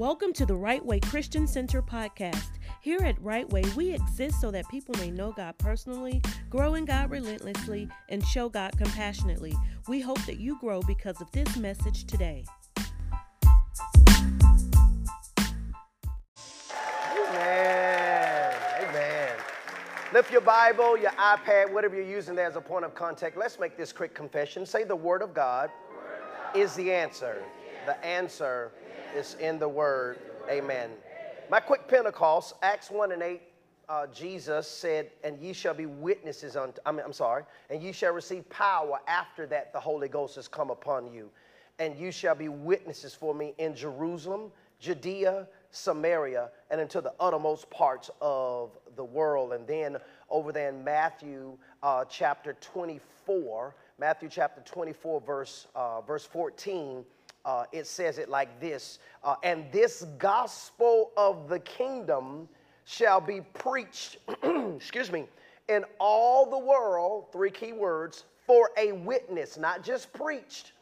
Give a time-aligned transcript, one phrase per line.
[0.00, 2.52] Welcome to the Right Way Christian Center podcast.
[2.80, 6.86] Here at Right Way, we exist so that people may know God personally, grow in
[6.86, 9.54] God relentlessly, and show God compassionately.
[9.88, 12.46] We hope that you grow because of this message today.
[17.18, 18.54] Amen.
[18.80, 19.32] Amen.
[20.14, 23.36] Lift your Bible, your iPad, whatever you're using there as a point of contact.
[23.36, 24.64] Let's make this quick confession.
[24.64, 25.70] Say, The Word of God
[26.54, 27.42] is the answer.
[27.84, 28.72] The answer
[29.14, 30.18] is in the Word.
[30.48, 30.90] Amen.
[31.50, 33.42] My quick Pentecost, Acts 1 and 8,
[33.88, 37.92] uh, Jesus said, And ye shall be witnesses unto, I mean, I'm sorry, and ye
[37.92, 41.30] shall receive power after that the Holy Ghost has come upon you.
[41.78, 47.68] And you shall be witnesses for me in Jerusalem, Judea, Samaria, and into the uttermost
[47.70, 49.52] parts of the world.
[49.52, 49.96] And then
[50.28, 57.04] over there in Matthew uh, chapter 24, Matthew chapter 24, verse, uh, verse 14,
[57.44, 62.48] uh, it says it like this uh, And this gospel of the kingdom
[62.84, 64.18] shall be preached,
[64.76, 65.26] excuse me,
[65.68, 70.72] in all the world, three key words, for a witness, not just preached,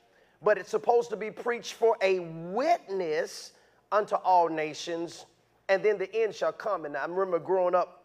[0.42, 3.52] but it's supposed to be preached for a witness
[3.92, 5.26] unto all nations,
[5.68, 6.86] and then the end shall come.
[6.86, 7.97] And I remember growing up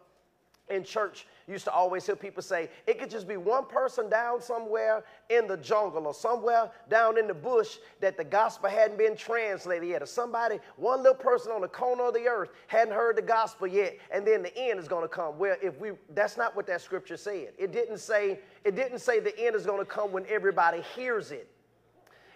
[0.70, 4.40] in church, used to always hear people say it could just be one person down
[4.40, 9.14] somewhere in the jungle or somewhere down in the bush that the gospel hadn't been
[9.16, 13.16] translated yet, or somebody, one little person on the corner of the earth hadn't heard
[13.16, 15.38] the gospel yet, and then the end is going to come.
[15.38, 17.52] Well, if we, that's not what that scripture said.
[17.58, 21.30] It didn't say, it didn't say the end is going to come when everybody hears
[21.30, 21.48] it.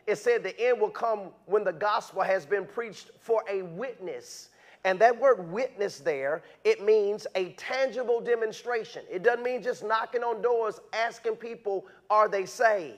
[0.07, 4.49] It said the end will come when the gospel has been preached for a witness.
[4.85, 9.03] And that word witness there, it means a tangible demonstration.
[9.11, 12.97] It doesn't mean just knocking on doors asking people, are they saved?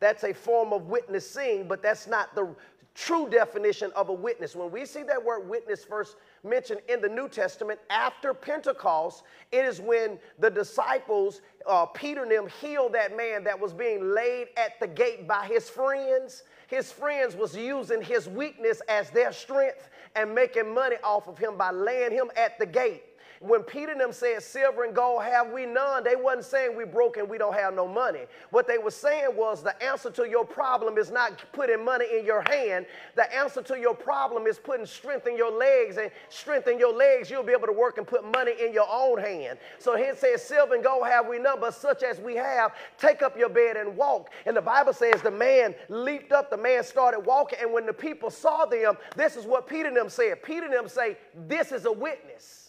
[0.00, 2.54] That's a form of witnessing, but that's not the
[2.94, 4.56] true definition of a witness.
[4.56, 9.64] When we see that word witness first mentioned in the New Testament after Pentecost, it
[9.64, 14.48] is when the disciples, uh, Peter and them, healed that man that was being laid
[14.56, 16.44] at the gate by his friends.
[16.68, 21.56] His friends was using his weakness as their strength and making money off of him
[21.56, 23.02] by laying him at the gate.
[23.40, 26.84] When Peter and them said, Silver and gold have we none, they wasn't saying we
[26.84, 28.20] broke and we don't have no money.
[28.50, 32.24] What they were saying was the answer to your problem is not putting money in
[32.24, 32.86] your hand.
[33.14, 36.94] The answer to your problem is putting strength in your legs, and strength in your
[36.94, 39.58] legs, you'll be able to work and put money in your own hand.
[39.78, 43.22] So he says, Silver and gold have we none, but such as we have, take
[43.22, 44.30] up your bed and walk.
[44.46, 47.92] And the Bible says the man leaped up, the man started walking, and when the
[47.92, 50.42] people saw them, this is what Peter and them said.
[50.42, 51.16] Peter and them say,
[51.46, 52.65] This is a witness.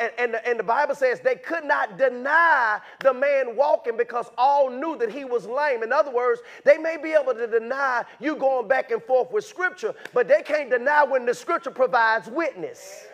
[0.00, 4.30] And, and, the, and, the, Bible says they could not deny the man walking because
[4.36, 5.82] all knew that he was lame.
[5.82, 9.44] In other words, they may be able to deny you going back and forth with
[9.44, 13.06] Scripture, but they can't deny when the Scripture provides witness.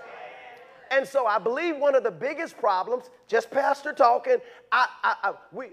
[0.91, 4.39] And so I believe one of the biggest problems, just pastor talking,
[4.73, 5.69] I, I, I, we,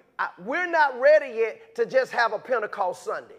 [0.45, 3.36] we're not ready yet to just have a Pentecost Sunday.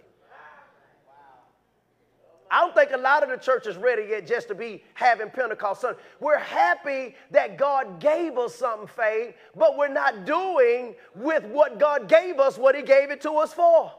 [2.50, 5.30] I don't think a lot of the church is ready yet just to be having
[5.30, 5.98] Pentecost Sunday.
[6.20, 12.08] We're happy that God gave us something, faith, but we're not doing with what God
[12.08, 13.92] gave us what He gave it to us for.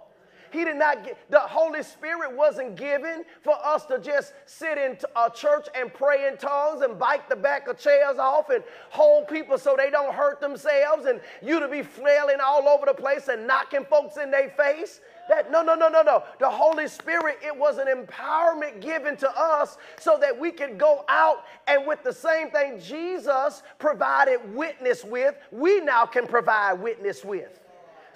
[0.51, 4.97] He did not get, the Holy Spirit wasn't given for us to just sit in
[5.15, 9.27] a church and pray in tongues and bite the back of chairs off and hold
[9.27, 13.27] people so they don't hurt themselves and you to be flailing all over the place
[13.27, 15.01] and knocking folks in their face.
[15.29, 16.23] That, no, no, no, no, no.
[16.39, 21.05] The Holy Spirit, it was an empowerment given to us so that we could go
[21.07, 27.23] out and with the same thing Jesus provided witness with, we now can provide witness
[27.23, 27.59] with.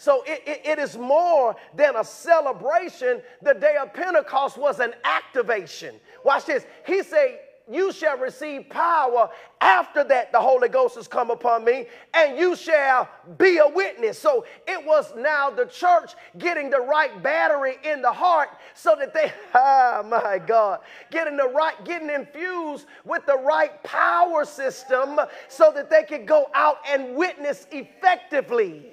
[0.03, 3.21] So it, it, it is more than a celebration.
[3.41, 5.95] The day of Pentecost was an activation.
[6.25, 6.65] Watch this.
[6.85, 7.39] He said,
[7.71, 9.29] you shall receive power.
[9.61, 14.19] After that, the Holy Ghost has come upon me, and you shall be a witness.
[14.19, 19.13] So it was now the church getting the right battery in the heart so that
[19.13, 25.71] they, ah, my God, getting the right, getting infused with the right power system so
[25.73, 28.93] that they could go out and witness effectively.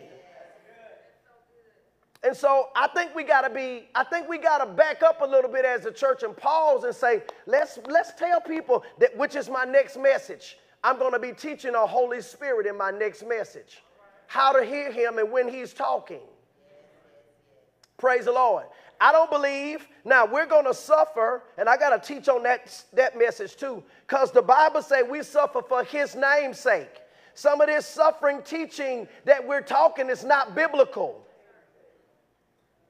[2.23, 5.23] And so I think we got to be, I think we got to back up
[5.23, 9.17] a little bit as a church and pause and say, let's, let's tell people that,
[9.17, 10.59] which is my next message.
[10.85, 13.83] I'm to be teaching the Holy Spirit in my next message.
[14.27, 16.21] How to hear him and when he's talking.
[17.97, 18.65] Praise the Lord.
[19.01, 22.85] I don't believe, now we're going to suffer, and I got to teach on that,
[22.93, 27.01] that message too, because the Bible says we suffer for his name's sake.
[27.33, 31.27] Some of this suffering teaching that we're talking is not biblical.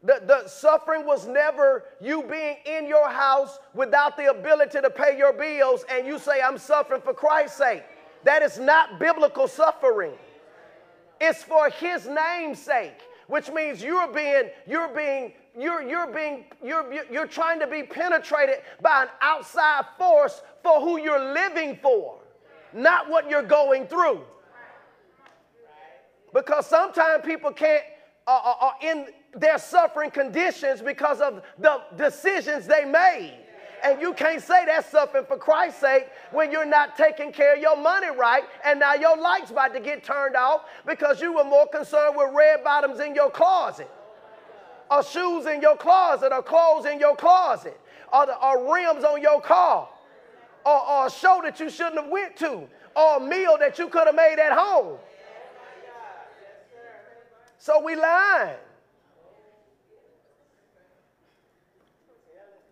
[0.02, 5.18] The, the suffering was never you being in your house without the ability to pay
[5.18, 7.82] your bills and you say, I'm suffering for Christ's sake.
[8.24, 10.12] That is not biblical suffering.
[11.20, 16.90] It's for his name's sake, which means you're being, you're being, you're, you're being, you're,
[17.10, 22.18] you're trying to be penetrated by an outside force for who you're living for,
[22.72, 24.22] not what you're going through.
[26.32, 27.82] Because sometimes people can't,
[28.26, 33.34] are, are uh, in their suffering conditions because of the decisions they made.
[33.82, 37.62] And you can't say that's suffering for Christ's sake when you're not taking care of
[37.62, 41.44] your money right and now your light's about to get turned off because you were
[41.44, 43.90] more concerned with red bottoms in your closet
[44.90, 47.80] or shoes in your closet or clothes in your closet
[48.12, 49.88] or, the, or rims on your car
[50.66, 53.88] or, or a show that you shouldn't have went to or a meal that you
[53.88, 54.98] could have made at home.
[57.58, 58.56] So we lying.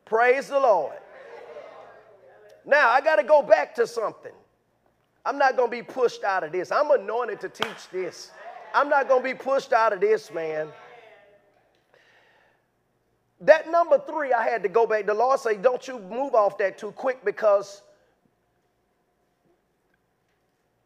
[0.09, 0.97] Praise the Lord.
[2.65, 4.33] Now, I got to go back to something.
[5.25, 6.73] I'm not going to be pushed out of this.
[6.73, 8.31] I'm anointed to teach this.
[8.75, 10.69] I'm not going to be pushed out of this, man.
[13.41, 15.07] That number three, I had to go back.
[15.07, 17.83] The Lord said, Don't you move off that too quick because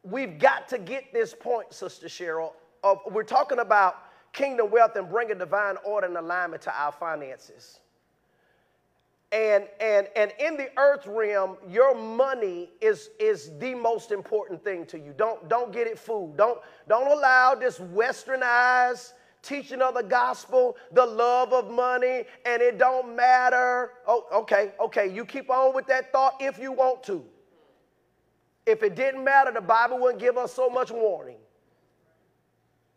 [0.02, 2.52] we've got to get this point, Sister Cheryl.
[2.84, 3.96] Of, we're talking about
[4.32, 7.78] kingdom wealth and bringing divine order and alignment to our finances.
[9.32, 14.84] And, and, and in the earth realm, your money is, is the most important thing
[14.86, 15.14] to you.
[15.16, 16.36] Don't, don't get it fooled.
[16.36, 22.78] Don't, don't allow this westernized teaching of the gospel, the love of money, and it
[22.78, 23.92] don't matter.
[24.06, 25.12] Oh, okay, okay.
[25.12, 27.24] You keep on with that thought if you want to.
[28.66, 31.38] If it didn't matter, the Bible wouldn't give us so much warning.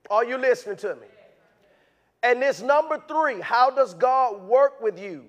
[0.09, 1.07] Are you listening to me?
[2.21, 5.25] And this number three, how does God work with you?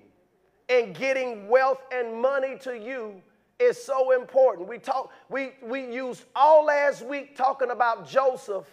[0.69, 3.21] And getting wealth and money to you
[3.59, 4.67] is so important.
[4.67, 8.65] We talk, we, we used all last week talking about Joseph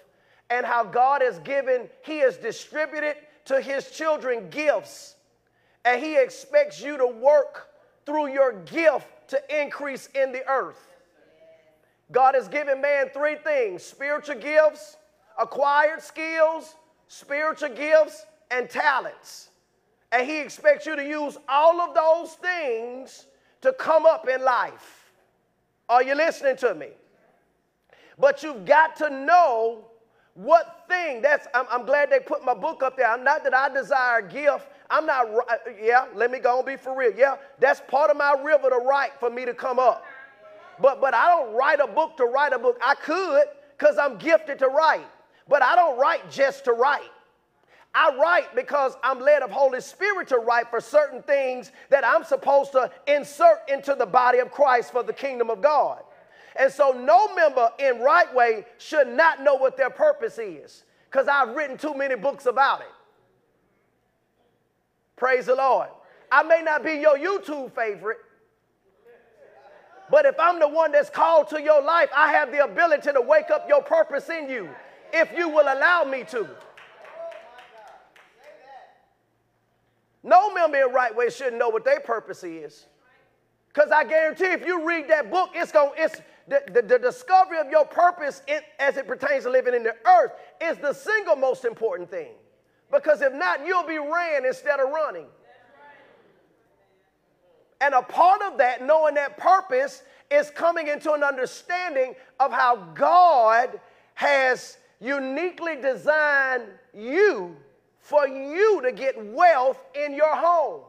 [0.50, 5.17] and how God has given, He has distributed to His children gifts,
[5.85, 7.69] and He expects you to work
[8.05, 10.79] through your gift to increase in the earth.
[12.12, 14.96] God has given man three things spiritual gifts,
[15.38, 16.75] acquired skills,
[17.08, 19.49] spiritual gifts, and talents.
[20.14, 23.26] And He expects you to use all of those things
[23.62, 25.11] to come up in life.
[25.88, 26.90] Are you listening to me?
[28.16, 29.87] But you've got to know
[30.34, 31.20] what thing.
[31.20, 33.08] That's I'm, I'm, glad they put my book up there.
[33.08, 34.69] I'm not that I desire a gift.
[34.88, 35.26] I'm not.
[35.82, 37.12] Yeah, let me go and be for real.
[37.17, 40.05] Yeah, that's part of my river to write for me to come up.
[40.81, 42.78] But but I don't write a book to write a book.
[42.81, 43.46] I could
[43.76, 45.06] because I'm gifted to write.
[45.49, 47.10] But I don't write just to write.
[47.94, 52.25] I write because I'm led of Holy Spirit to write for certain things that I'm
[52.25, 56.02] supposed to insert into the body of Christ for the kingdom of God.
[56.56, 61.29] And so no member in right way should not know what their purpose is because
[61.29, 62.87] I've written too many books about it.
[65.17, 65.88] Praise the Lord.
[66.32, 68.19] I may not be your YouTube favorite,
[70.11, 73.20] but if I'm the one that's called to your life, I have the ability to
[73.20, 74.69] wake up your purpose in you
[75.12, 76.49] if you will allow me to.
[80.24, 82.86] No member in right way shouldn't know what their purpose is.
[83.69, 87.69] Because I guarantee if you read that book, it's gonna—it's the, the, the discovery of
[87.70, 91.64] your purpose in, as it pertains to living in the earth is the single most
[91.64, 92.32] important thing.
[92.90, 95.26] Because if not, you'll be ran instead of running.
[97.81, 102.76] And a part of that, knowing that purpose, is coming into an understanding of how
[102.94, 103.78] God
[104.14, 106.64] has uniquely designed
[106.94, 107.56] you
[108.05, 110.82] for you to get wealth in your home.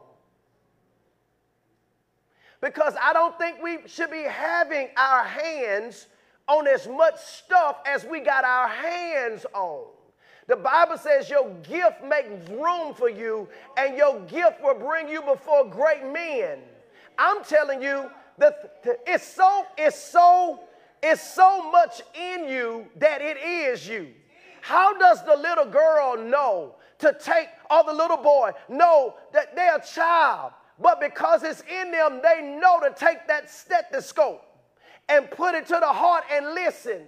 [2.60, 6.08] Because I don't think we should be having our hands
[6.46, 9.86] on as much stuff as we got our hands on.
[10.46, 15.22] The Bible says your gift makes room for you, and your gift will bring you
[15.22, 16.58] before great men.
[17.18, 20.60] I'm telling you that it's so, it's so,
[21.02, 24.08] it's so much in you that it is you.
[24.60, 29.76] How does the little girl know to take, or the little boy know that they're
[29.76, 34.42] a child, but because it's in them, they know to take that stethoscope
[35.08, 37.02] and put it to the heart and listen.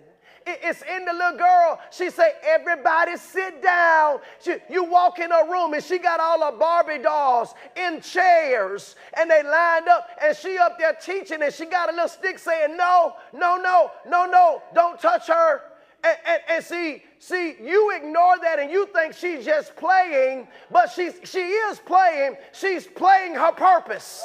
[0.46, 1.78] It's in the little girl.
[1.90, 4.20] She say, everybody sit down.
[4.42, 8.96] She, you walk in her room and she got all her Barbie dolls in chairs
[9.18, 12.38] and they lined up and she up there teaching and she got a little stick
[12.38, 15.62] saying, no, no, no, no, no, don't touch her.
[16.02, 20.90] and, and, and, see, see, you ignore that and you think she's just playing, but
[20.90, 22.36] she's, she is playing.
[22.52, 24.22] She's playing her purpose.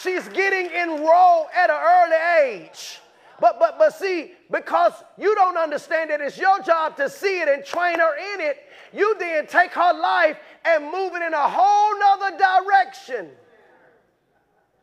[0.00, 3.00] She's getting enrolled at an early age.
[3.40, 7.48] But, but, but see, because you don't understand it, it's your job to see it
[7.48, 8.58] and train her in it.
[8.92, 13.28] You then take her life and move it in a whole nother direction.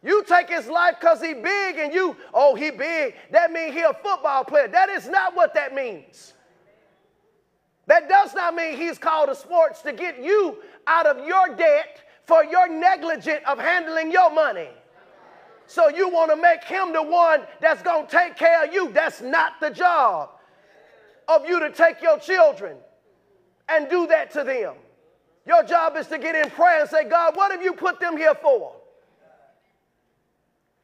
[0.03, 3.15] You take his life because he big and you, oh, he big.
[3.31, 4.67] That means he a football player.
[4.67, 6.33] That is not what that means.
[7.87, 12.01] That does not mean he's called to sports to get you out of your debt
[12.25, 14.69] for your negligent of handling your money.
[15.65, 18.91] So you want to make him the one that's going to take care of you.
[18.91, 20.29] That's not the job
[21.27, 22.77] of you to take your children
[23.69, 24.75] and do that to them.
[25.45, 28.17] Your job is to get in prayer and say, God, what have you put them
[28.17, 28.73] here for?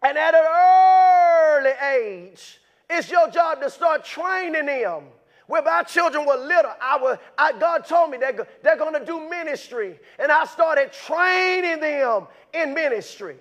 [0.02, 5.04] And at an early age, it's your job to start training them.
[5.50, 9.04] When my children were little, I was, I, God told me they're, they're going to
[9.04, 10.00] do ministry.
[10.20, 13.38] And I started training them in ministry.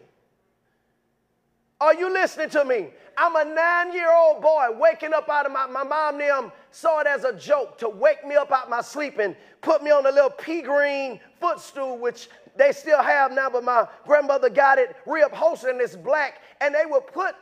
[1.78, 2.88] Are you listening to me?
[3.18, 7.00] I'm a nine year old boy waking up out of my, my mom them saw
[7.00, 10.06] it as a joke to wake me up out my sleep and put me on
[10.06, 14.96] a little pea green footstool, which they still have now, but my grandmother got it
[15.06, 16.40] reupholstered and it's black.
[16.62, 17.34] And they would put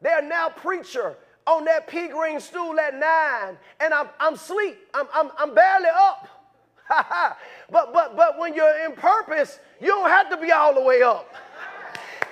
[0.00, 4.78] their now preacher on that pea green stool at nine, and I'm, I'm asleep.
[4.94, 6.28] I'm, I'm, I'm barely up.
[7.70, 11.02] but, but, but when you're in purpose, you don't have to be all the way
[11.02, 11.34] up.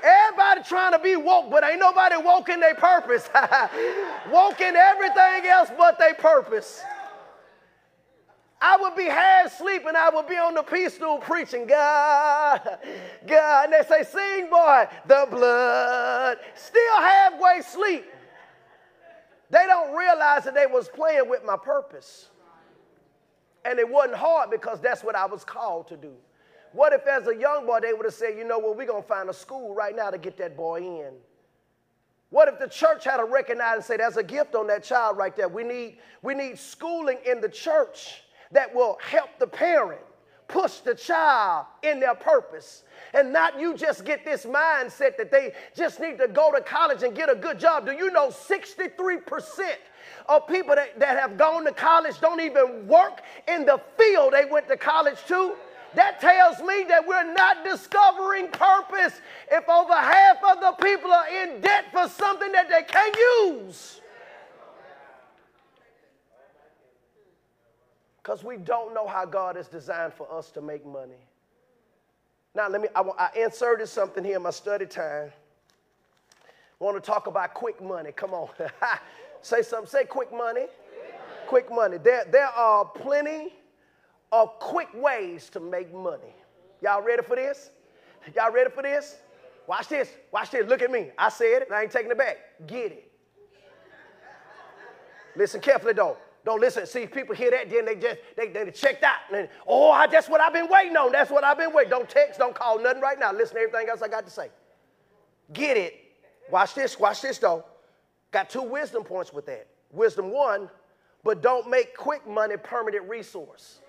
[0.02, 3.29] Everybody trying to be woke, but ain't nobody woke in their purpose.
[4.31, 6.83] woke in everything else but their purpose.
[8.62, 12.79] I would be half asleep and I would be on the peace stool preaching, God,
[13.26, 13.64] God.
[13.64, 16.38] And they say, sing, boy, the blood.
[16.55, 18.05] Still halfway asleep.
[19.50, 22.28] They don't realize that they was playing with my purpose.
[23.64, 26.12] And it wasn't hard because that's what I was called to do.
[26.73, 29.02] What if, as a young boy, they would have said, you know what, we're going
[29.02, 31.12] to find a school right now to get that boy in?
[32.30, 35.16] What if the church had to recognize and say, there's a gift on that child
[35.16, 35.49] right there?
[35.49, 40.00] We need, we need schooling in the church that will help the parent
[40.50, 42.83] push the child in their purpose.
[43.14, 47.02] And not you just get this mindset that they just need to go to college
[47.02, 47.87] and get a good job.
[47.87, 49.76] Do you know 63%
[50.28, 54.45] of people that, that have gone to college don't even work in the field they
[54.45, 55.54] went to college to?
[55.95, 61.28] That tells me that we're not discovering purpose if over half of the people are
[61.28, 64.00] in debt for something that they can't use.
[68.23, 71.15] Because we don't know how God is designed for us to make money.
[72.55, 75.31] Now, let me, I, I inserted something here in my study time.
[76.79, 78.12] Want to talk about quick money.
[78.12, 78.49] Come on.
[79.43, 79.89] say something.
[79.89, 80.67] Say quick money.
[81.47, 81.69] Quick money.
[81.69, 81.99] Quick money.
[81.99, 83.53] There, there are plenty
[84.33, 86.35] of quick ways to make money.
[86.83, 87.71] Y'all ready for this?
[88.35, 89.17] Y'all ready for this?
[89.67, 90.11] Watch this.
[90.33, 90.67] Watch this.
[90.67, 91.11] Look at me.
[91.19, 92.39] I said it I ain't taking it back.
[92.67, 93.12] Get it.
[95.37, 96.17] Listen carefully though.
[96.44, 96.87] Don't listen.
[96.87, 99.18] See, people hear that, then they just they, they checked out.
[99.35, 101.12] And oh, I, that's what I've been waiting on.
[101.12, 101.90] That's what I've been waiting.
[101.90, 103.32] Don't text, don't call nothing right now.
[103.32, 104.49] Listen to everything else I got to say.
[105.52, 105.94] Get it.
[106.50, 106.99] Watch this.
[106.99, 107.64] Watch this though.
[108.30, 109.66] Got two wisdom points with that.
[109.92, 110.70] Wisdom one,
[111.25, 113.80] but don't make quick money permanent resource.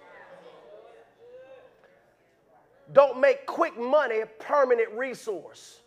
[2.91, 5.81] Don't make quick money permanent resource.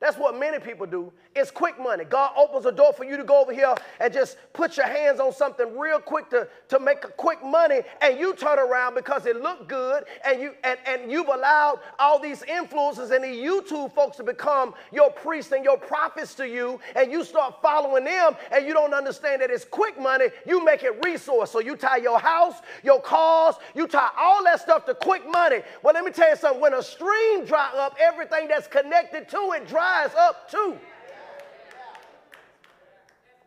[0.00, 1.12] That's what many people do.
[1.34, 2.04] It's quick money.
[2.04, 5.18] God opens a door for you to go over here and just put your hands
[5.18, 9.24] on something real quick to, to make a quick money, and you turn around because
[9.26, 13.92] it looked good, and you and, and you've allowed all these influences and the YouTube
[13.94, 18.36] folks to become your priests and your prophets to you, and you start following them,
[18.52, 21.50] and you don't understand that it's quick money, you make it resource.
[21.50, 25.62] So you tie your house, your cars, you tie all that stuff to quick money.
[25.82, 26.60] Well, let me tell you something.
[26.60, 30.78] When a stream dry up, everything that's connected to it dries up too.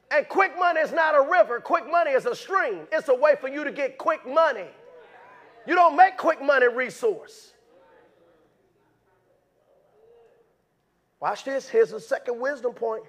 [0.10, 2.88] And quick money is not a river, quick money is a stream.
[2.92, 4.68] It's a way for you to get quick money.
[5.66, 7.54] You don't make quick money resource.
[11.20, 11.68] Watch this.
[11.68, 13.04] Here's the second wisdom point.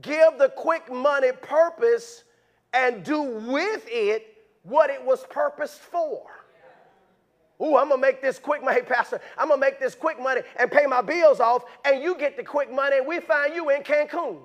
[0.00, 2.24] Give the quick money purpose
[2.72, 4.26] and do with it
[4.62, 6.24] what it was purposed for.
[7.62, 9.20] Ooh, I'm gonna make this quick money, Pastor.
[9.38, 12.42] I'm gonna make this quick money and pay my bills off, and you get the
[12.42, 14.38] quick money, and we find you in Cancun.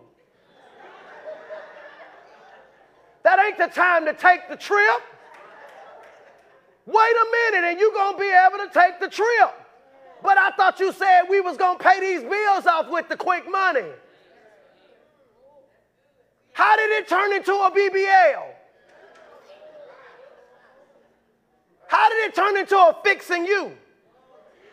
[3.23, 5.01] That ain't the time to take the trip.
[6.85, 9.53] Wait a minute and you're going to be able to take the trip.
[10.23, 13.43] But I thought you said we was to pay these bills off with the quick
[13.51, 13.83] money.
[16.53, 18.43] How did it turn into a BBL?
[21.87, 23.71] How it turn into a fixing you?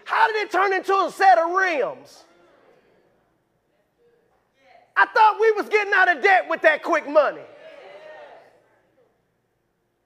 [0.04, 2.24] How did it turn into a set of rims?
[4.96, 7.40] I thought we was getting out of debt with that quick money.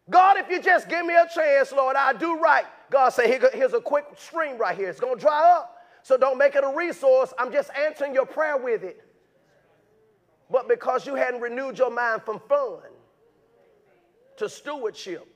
[0.09, 2.64] God, if you just give me a chance, Lord, I'll do right.
[2.90, 4.88] God said, Here, here's a quick stream right here.
[4.88, 5.76] It's going to dry up.
[6.02, 7.35] So don't make it a resource.
[7.38, 9.05] I'm just answering your prayer with it.
[10.50, 12.81] But because you hadn't renewed your mind from fun
[14.38, 15.26] to stewardship,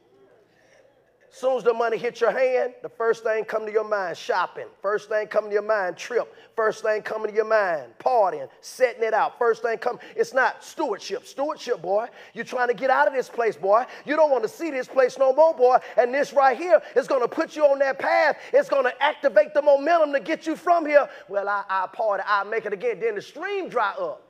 [1.34, 4.66] Soon as the money hit your hand, the first thing come to your mind, shopping.
[4.82, 6.30] First thing come to your mind, trip.
[6.54, 9.38] First thing coming to your mind, partying, setting it out.
[9.38, 11.26] First thing come, it's not stewardship.
[11.26, 12.08] Stewardship, boy.
[12.34, 13.86] You're trying to get out of this place, boy.
[14.04, 15.78] You don't want to see this place no more, boy.
[15.96, 18.36] And this right here is going to put you on that path.
[18.52, 21.08] It's going to activate the momentum to get you from here.
[21.30, 23.00] Well, I, I party, I make it again.
[23.00, 24.22] Then the stream dry up.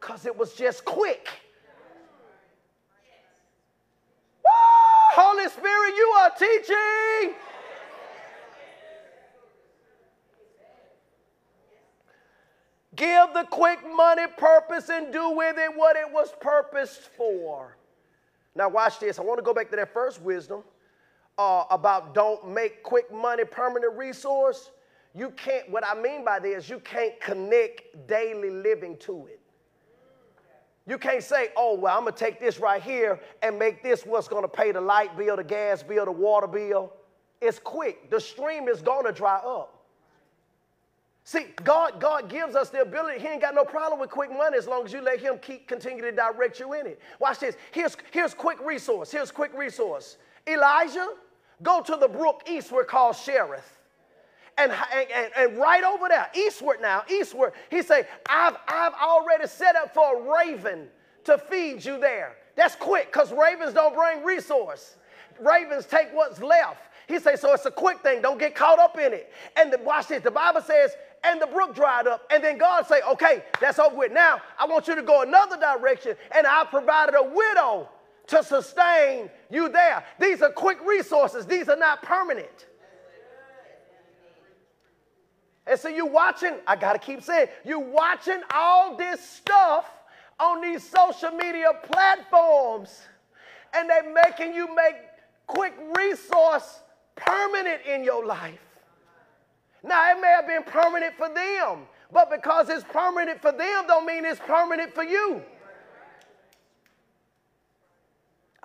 [0.00, 1.28] Because it was just quick.
[5.20, 7.34] Holy Spirit, you are teaching.
[12.94, 17.76] Give the quick money purpose and do with it what it was purposed for.
[18.54, 19.18] Now, watch this.
[19.18, 20.62] I want to go back to that first wisdom
[21.36, 24.70] uh, about don't make quick money permanent resource.
[25.16, 29.40] You can't, what I mean by this, you can't connect daily living to it.
[30.88, 34.06] You can't say, oh, well, I'm going to take this right here and make this
[34.06, 36.94] what's going to pay the light bill, the gas bill, the water bill.
[37.42, 38.10] It's quick.
[38.10, 39.74] The stream is going to dry up.
[41.24, 43.20] See, God, God gives us the ability.
[43.20, 45.68] He ain't got no problem with quick money as long as you let Him keep
[45.68, 46.98] continue to direct you in it.
[47.20, 47.56] Watch this.
[47.70, 49.10] Here's, here's quick resource.
[49.10, 50.16] Here's quick resource.
[50.46, 51.10] Elijah,
[51.62, 53.77] go to the brook eastward called Cherith
[54.58, 59.76] and, and, and right over there, eastward now, eastward, he said, I've, I've already set
[59.76, 60.88] up for a raven
[61.24, 62.36] to feed you there.
[62.56, 64.96] That's quick because ravens don't bring resource.
[65.40, 66.82] Ravens take what's left.
[67.06, 68.20] He says, so it's a quick thing.
[68.20, 69.32] Don't get caught up in it.
[69.56, 70.22] And the, watch this.
[70.22, 70.94] The Bible says,
[71.24, 72.22] and the brook dried up.
[72.30, 74.12] And then God say, okay, that's over with.
[74.12, 76.16] Now I want you to go another direction.
[76.36, 77.88] And I provided a widow
[78.26, 80.04] to sustain you there.
[80.20, 81.46] These are quick resources.
[81.46, 82.66] These are not permanent.
[85.68, 89.90] And so you're watching, I gotta keep saying, you're watching all this stuff
[90.40, 93.02] on these social media platforms,
[93.74, 94.94] and they making you make
[95.46, 96.80] quick resource
[97.16, 98.60] permanent in your life.
[99.82, 101.80] Now it may have been permanent for them,
[102.12, 105.42] but because it's permanent for them don't mean it's permanent for you.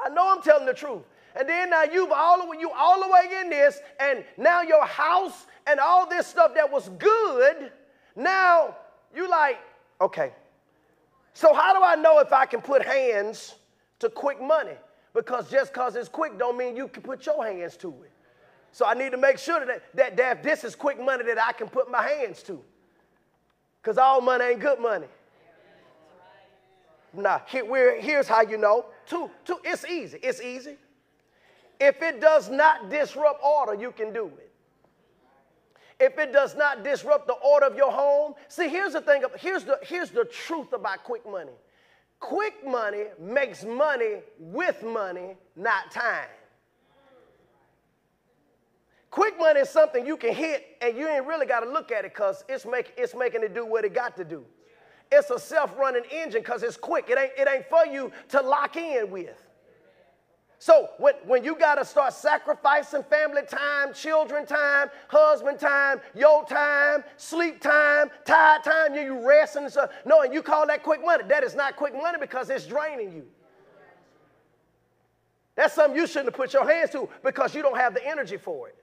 [0.04, 1.04] I know I'm telling the truth.
[1.36, 5.46] And then now you've all you all the way in this, and now your house
[5.65, 7.72] and all this stuff that was good,
[8.15, 8.76] now
[9.15, 9.60] you like,
[10.00, 10.32] okay.
[11.34, 13.56] So how do I know if I can put hands
[14.00, 14.78] to quick money?
[15.13, 18.12] Because just because it's quick don't mean you can put your hands to it.
[18.72, 21.52] So I need to make sure that, that, that this is quick money that I
[21.52, 22.60] can put my hands to.
[23.82, 25.08] Because all money ain't good money.
[27.13, 28.86] Now, here, here's how you know.
[29.06, 30.17] Two, two, it's easy.
[30.24, 30.78] It's easy.
[31.79, 34.51] If it does not disrupt order, you can do it.
[35.99, 39.63] If it does not disrupt the order of your home, see, here's the thing, here's
[39.63, 41.53] the, here's the truth about quick money.
[42.19, 46.27] Quick money makes money with money, not time.
[49.12, 52.03] Quick money is something you can hit and you ain't really got to look at
[52.03, 54.43] it because it's, make, it's making it do what it got to do.
[55.12, 57.09] It's a self-running engine because it's quick.
[57.09, 59.42] It ain't, it ain't for you to lock in with.
[60.63, 66.45] So when, when you got to start sacrificing family time, children time, husband time, your
[66.45, 70.82] time, sleep time, tired time, you, you resting and stuff, no, and you call that
[70.82, 71.26] quick money.
[71.28, 73.26] That is not quick money because it's draining you.
[75.56, 78.38] That's something you shouldn't have put your hands to because you don't have the energy
[78.38, 78.78] for it.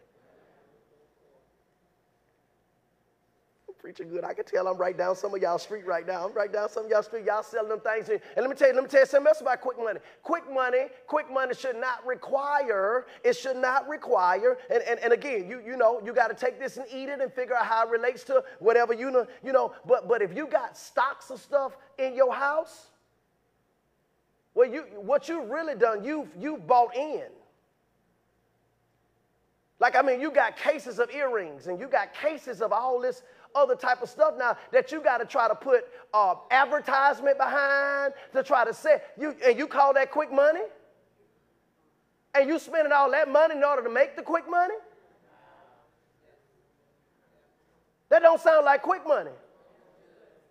[3.80, 4.24] Preaching good.
[4.24, 6.26] I can tell I'm right down some of y'all street right now.
[6.26, 7.24] I'm right down some of y'all street.
[7.24, 8.08] Y'all selling them things.
[8.08, 10.00] And let me tell you, let me tell you something else about quick money.
[10.22, 15.48] Quick money, quick money should not require, it should not require, and, and, and again,
[15.48, 17.86] you, you know, you got to take this and eat it and figure out how
[17.86, 21.40] it relates to whatever you know, you know, but but if you got stocks of
[21.40, 22.88] stuff in your house,
[24.54, 27.24] well, you what you've really done, you've you've bought in.
[29.80, 33.22] Like, I mean, you got cases of earrings and you got cases of all this
[33.54, 38.12] other type of stuff now that you got to try to put uh, advertisement behind
[38.32, 40.60] to try to say you and you call that quick money?
[42.34, 44.74] And you spending all that money in order to make the quick money?
[48.08, 49.30] That don't sound like quick money.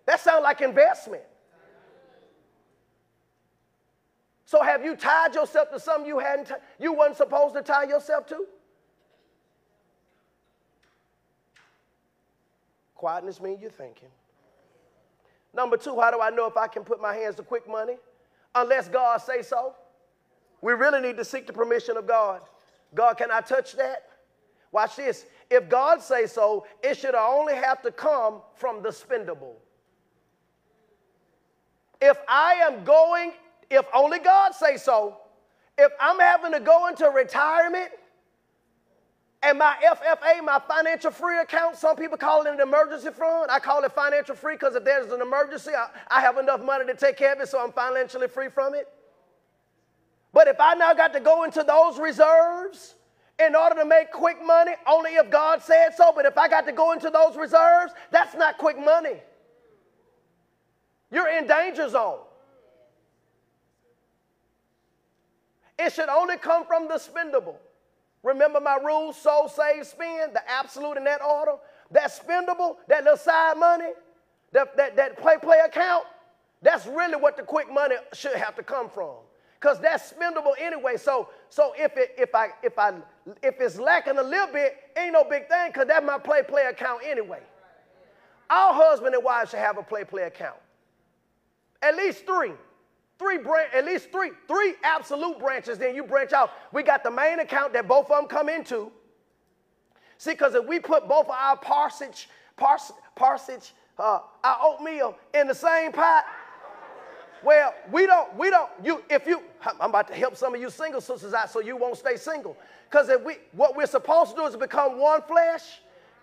[0.06, 1.22] That sounds like investment.
[4.44, 7.84] So have you tied yourself to something you hadn't t- you wasn't supposed to tie
[7.84, 8.46] yourself to?
[13.00, 14.10] Quietness means you're thinking.
[15.54, 17.96] Number two, how do I know if I can put my hands to quick money?
[18.54, 19.74] Unless God say so.
[20.60, 22.42] We really need to seek the permission of God.
[22.94, 24.10] God, can I touch that?
[24.70, 25.24] Watch this.
[25.48, 29.54] If God say so, it should only have to come from the spendable.
[32.02, 33.32] If I am going,
[33.70, 35.16] if only God say so,
[35.78, 37.92] if I'm having to go into retirement
[39.42, 43.50] and my FFA, my financial free account, some people call it an emergency fund.
[43.50, 46.84] I call it financial free because if there's an emergency, I, I have enough money
[46.86, 48.86] to take care of it, so I'm financially free from it.
[50.34, 52.94] But if I now got to go into those reserves
[53.38, 56.66] in order to make quick money, only if God said so, but if I got
[56.66, 59.22] to go into those reserves, that's not quick money.
[61.10, 62.18] You're in danger zone.
[65.78, 67.56] It should only come from the spendable.
[68.22, 71.52] Remember my rules sow, save, spend, the absolute in that order?
[71.90, 73.90] That spendable, that little side money,
[74.52, 76.04] that, that, that play play account,
[76.62, 79.14] that's really what the quick money should have to come from.
[79.58, 80.96] Because that's spendable anyway.
[80.96, 82.94] So, so if, it, if, I, if, I,
[83.42, 86.64] if it's lacking a little bit, ain't no big thing because that's my play play
[86.64, 87.40] account anyway.
[88.48, 90.56] Our husband and wives should have a play play account.
[91.82, 92.52] At least three.
[93.20, 96.52] Three branch, at least three, three absolute branches, then you branch out.
[96.72, 98.90] We got the main account that both of them come into.
[100.16, 105.46] See, because if we put both of our parsage, pars, parsage, uh, our oatmeal in
[105.48, 106.24] the same pot,
[107.44, 109.42] well, we don't, we don't, you, if you,
[109.78, 112.56] I'm about to help some of you single sisters out so you won't stay single.
[112.90, 115.82] Because if we, what we're supposed to do is become one flesh.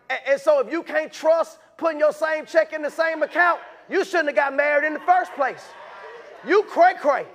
[0.10, 3.60] And, and so if you can't trust putting your same check in the same account,
[3.88, 5.64] you shouldn't have got married in the first place.
[6.46, 7.26] You cray cray.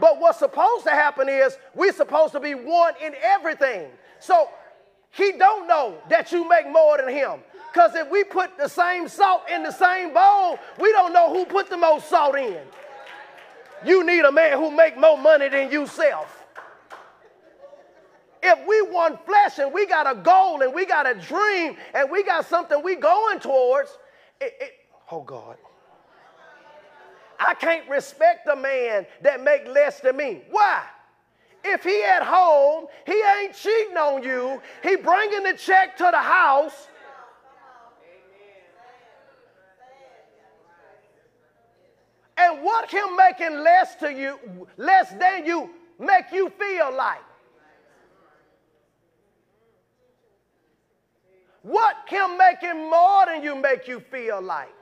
[0.00, 3.88] But what's supposed to happen is we're supposed to be one in everything.
[4.20, 4.48] So
[5.10, 7.40] he don't know that you make more than him.
[7.72, 11.44] Because if we put the same salt in the same bowl, we don't know who
[11.44, 12.58] put the most salt in.
[13.84, 16.38] You need a man who make more money than yourself.
[18.42, 22.10] If we want flesh and we got a goal and we got a dream and
[22.10, 23.96] we got something we going towards,
[24.40, 24.72] it, it,
[25.10, 25.56] oh God.
[27.46, 30.42] I can't respect a man that make less than me.
[30.50, 30.82] Why?
[31.64, 34.60] If he at home, he ain't cheating on you.
[34.82, 36.88] He bringing the check to the house.
[42.36, 44.38] And what him making less to you,
[44.76, 47.20] less than you, make you feel like?
[51.62, 54.74] What him making more than you make you feel like?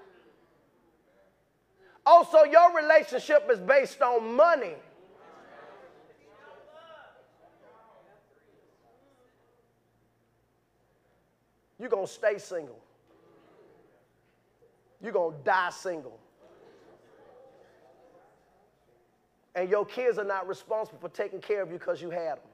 [2.11, 4.75] Also, your relationship is based on money.
[11.79, 12.81] You're going to stay single.
[15.01, 16.19] You're going to die single.
[19.55, 22.51] And your kids are not responsible for taking care of you because you had them.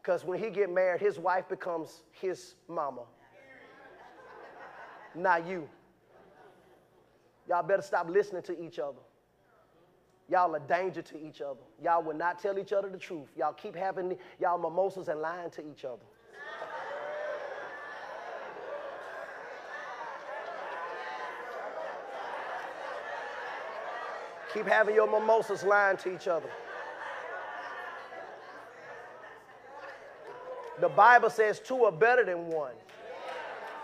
[0.00, 3.02] Because when he get married, his wife becomes his mama,
[5.16, 5.68] not you.
[7.48, 9.00] Y'all better stop listening to each other.
[10.28, 11.60] Y'all are danger to each other.
[11.82, 13.28] Y'all will not tell each other the truth.
[13.36, 16.02] Y'all keep having y'all mimosas and lying to each other.
[24.54, 26.48] keep having your mimosas lying to each other.
[30.80, 32.72] The Bible says two are better than one.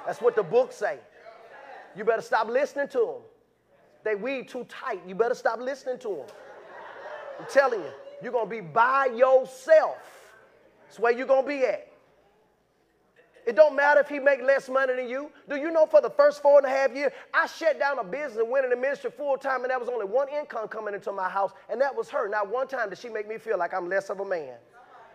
[0.07, 0.99] That's what the book say.
[1.97, 3.30] You better stop listening to them.
[4.05, 5.01] They weed too tight.
[5.07, 6.27] You better stop listening to them.
[7.39, 7.91] I'm telling you,
[8.23, 9.99] you're going to be by yourself.
[10.87, 11.87] That's where you're going to be at.
[13.47, 15.31] It don't matter if he make less money than you.
[15.49, 18.05] Do you know for the first four and a half years, I shut down a
[18.05, 20.95] business and went in the ministry full time, and there was only one income coming
[20.95, 22.29] into my house, and that was her.
[22.29, 24.55] Not one time did she make me feel like I'm less of a man.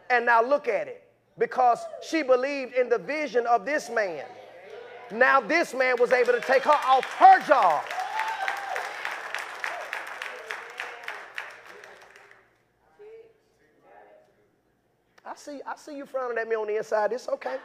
[0.10, 1.04] And now look at it.
[1.38, 4.24] Because she believed in the vision of this man.
[5.12, 7.84] Now this man was able to take her off her job.
[15.46, 17.12] See, I see you frowning at me on the inside.
[17.14, 17.58] It's okay.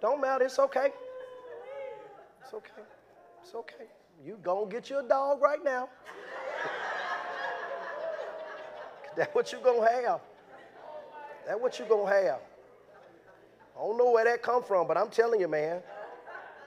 [0.00, 0.44] Don't matter.
[0.44, 0.90] It's okay.
[2.42, 2.82] It's okay.
[3.42, 3.84] It's okay.
[4.24, 5.88] You gonna get you a dog right now.
[9.16, 10.20] That's what you gonna have.
[11.46, 12.40] That's what you gonna have.
[13.76, 15.82] I don't know where that come from, but I'm telling you, man.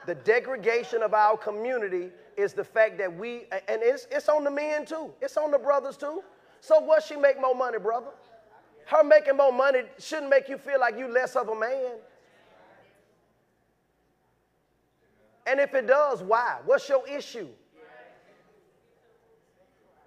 [0.05, 4.51] The degradation of our community is the fact that we, and it's, it's on the
[4.51, 6.21] men too, it's on the brothers too.
[6.65, 8.09] So what she make more money, brother?
[8.87, 11.91] Her making more money shouldn't make you feel like you less of a man.
[15.45, 16.57] And if it does, why?
[16.65, 17.47] What's your issue?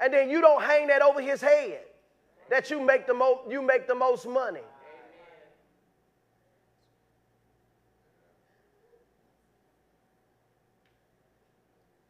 [0.00, 1.78] And then you don't hang that over his head
[2.50, 4.66] that you make the most you make the most money.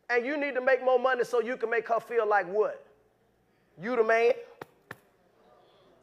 [0.09, 2.88] And you need to make more money so you can make her feel like what?
[3.81, 4.33] You the man.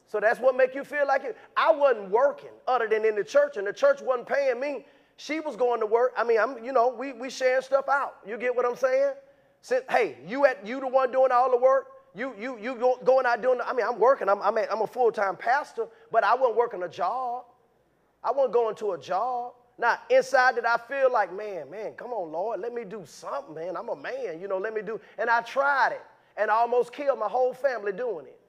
[0.08, 1.38] So that's what make you feel like it.
[1.58, 4.86] I wasn't working other than in the church, and the church wasn't paying me.
[5.18, 6.14] She was going to work.
[6.16, 8.16] I mean, I'm, you know, we we sharing stuff out.
[8.26, 9.14] You get what I'm saying?
[9.62, 11.88] Since, hey, you at you the one doing all the work.
[12.14, 13.60] You you you go, going out doing.
[13.66, 14.30] I mean, I'm working.
[14.30, 17.46] I'm I'm, at, I'm a full time pastor, but I wasn't working a job.
[18.24, 19.54] I wasn't going to a job.
[19.78, 23.54] Now, inside that I feel like, man, man, come on, Lord, let me do something,
[23.54, 23.76] man.
[23.76, 25.02] I'm a man, you know, let me do.
[25.18, 26.02] And I tried it
[26.38, 28.40] and almost killed my whole family doing it.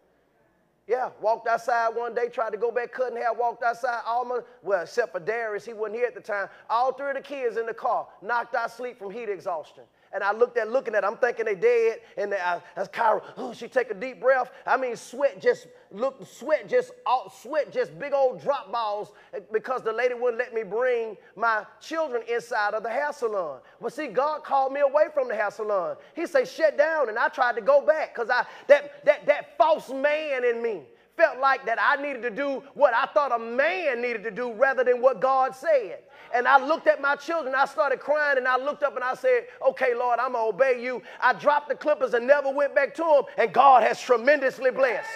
[0.86, 4.82] Yeah, walked outside one day, tried to go back cutting hair, walked outside, almost, well,
[4.82, 6.48] except for Darius, he wasn't here at the time.
[6.70, 9.82] All three of the kids in the car knocked out sleep from heat exhaustion.
[10.16, 11.98] And I looked at looking at them, I'm thinking they dead.
[12.16, 13.22] And I, that's Kyra.
[13.36, 14.50] Oh, she take a deep breath.
[14.66, 19.40] I mean, sweat just look, sweat just all, sweat just big old drop balls eh,
[19.52, 23.60] because the lady wouldn't let me bring my children inside of the hair salon.
[23.78, 25.96] But see, God called me away from the hair salon.
[26.14, 27.10] He said, shut down.
[27.10, 30.84] And I tried to go back because I that that that false man in me
[31.16, 34.52] felt like that I needed to do what I thought a man needed to do
[34.52, 36.00] rather than what God said.
[36.34, 39.14] And I looked at my children, I started crying, and I looked up and I
[39.14, 41.02] said, Okay, Lord, I'm gonna obey you.
[41.20, 45.08] I dropped the clippers and never went back to them, and God has tremendously blessed.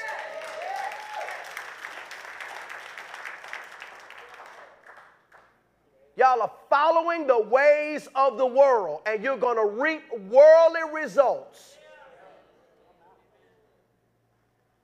[6.17, 11.77] Y'all are following the ways of the world, and you're gonna reap worldly results.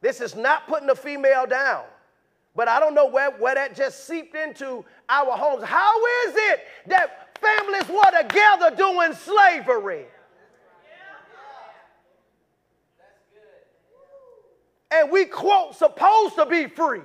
[0.07, 1.83] This is not putting the female down.
[2.55, 5.65] But I don't know where, where that just seeped into our homes.
[5.65, 10.07] How is it that families were together doing slavery?
[14.93, 17.03] And we quote, supposed to be free.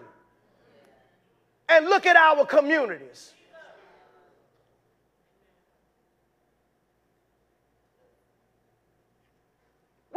[1.70, 3.34] And look at our communities.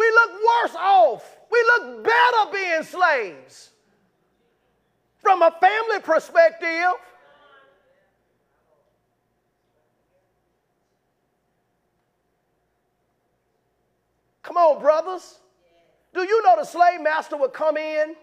[0.04, 1.36] We look worse off.
[1.50, 3.70] We look better being slaves.
[5.18, 7.00] From a family perspective,
[14.42, 15.38] Come on, brothers.
[16.12, 18.14] Do you know the slave master would come in?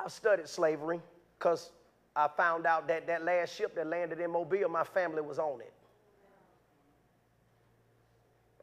[0.00, 1.00] I studied slavery
[1.38, 1.70] because
[2.16, 5.60] I found out that that last ship that landed in Mobile, my family was on
[5.60, 5.72] it.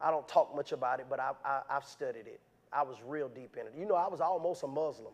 [0.04, 2.42] I don't talk much about it, but I, I, have studied it.
[2.74, 3.74] I was real deep in it.
[3.78, 5.13] You know, I was almost a Muslim.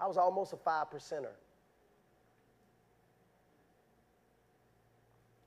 [0.00, 1.36] I was almost a five percenter.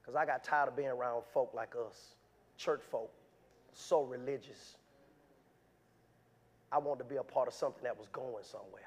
[0.01, 2.15] Because I got tired of being around folk like us,
[2.57, 3.11] church folk,
[3.73, 4.77] so religious.
[6.71, 8.83] I wanted to be a part of something that was going somewhere.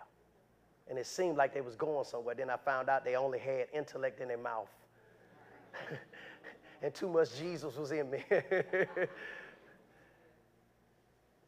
[0.88, 2.35] And it seemed like they was going somewhere.
[2.35, 4.70] Then I found out they only had intellect in their mouth.
[6.83, 8.25] and too much Jesus was in me.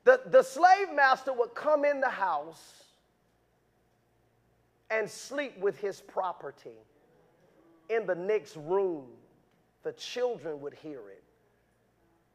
[0.07, 2.85] the, the slave master would come in the house
[4.89, 6.79] and sleep with his property
[7.91, 9.07] in the next room.
[9.83, 11.25] The children would hear it,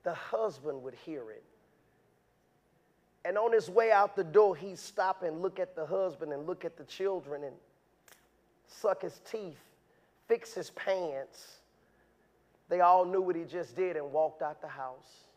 [0.03, 1.43] the husband would hear it.
[3.23, 6.45] And on his way out the door, he'd stop and look at the husband and
[6.45, 7.55] look at the children and
[8.67, 9.63] suck his teeth,
[10.27, 11.59] fix his pants.
[12.67, 15.30] They all knew what he just did and walked out the house.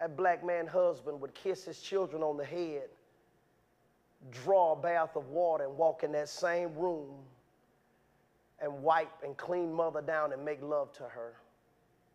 [0.00, 2.88] That black man husband would kiss his children on the head
[4.44, 7.14] draw a bath of water and walk in that same room
[8.60, 11.34] and wipe and clean mother down and make love to her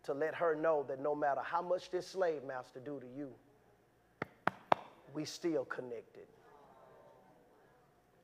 [0.04, 3.28] to let her know that no matter how much this slave master do to you
[5.14, 6.26] we still connected.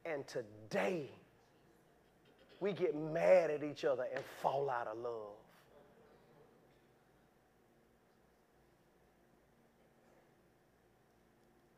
[0.04, 1.10] And today
[2.60, 5.41] we get mad at each other and fall out of love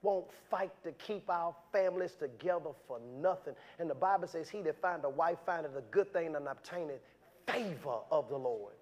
[0.05, 3.55] won't fight to keep our families together for nothing.
[3.79, 7.01] And the Bible says, He that find a wife findeth a good thing and obtaineth
[7.47, 8.75] favor of the Lord.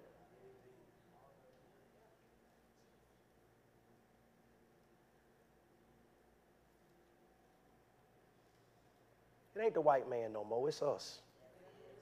[9.55, 11.19] It ain't the white man no more, it's us.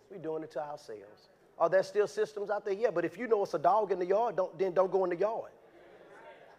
[0.09, 1.29] We're doing it to ourselves.
[1.59, 2.73] Are there still systems out there?
[2.73, 5.03] Yeah, but if you know it's a dog in the yard, don't, then don't go
[5.03, 5.51] in the yard.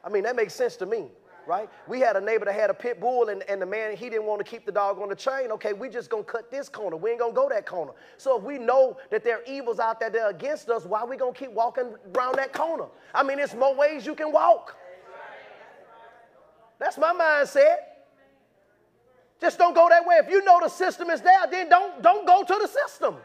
[0.04, 1.06] I mean, that makes sense to me,
[1.46, 1.68] right?
[1.88, 4.26] We had a neighbor that had a pit bull, and, and the man, he didn't
[4.26, 5.50] want to keep the dog on the chain.
[5.52, 6.96] Okay, we just gonna cut this corner.
[6.96, 7.92] We ain't gonna go that corner.
[8.16, 11.04] So if we know that there are evils out there that are against us, why
[11.04, 12.86] we gonna keep walking around that corner?
[13.14, 14.76] I mean, there's more ways you can walk.
[16.78, 17.76] That's my mindset.
[19.40, 20.16] Just don't go that way.
[20.16, 23.16] If you know the system is there, then don't, don't go to the system.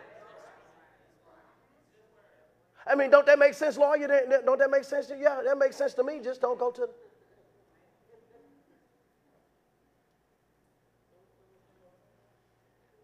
[2.89, 4.08] I mean, don't that make sense, lawyer?
[4.45, 5.08] Don't that make sense?
[5.08, 6.19] To, yeah, that makes sense to me.
[6.23, 6.88] Just don't go to.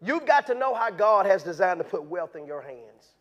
[0.04, 3.14] You've got to know how God has designed to put wealth in your hands.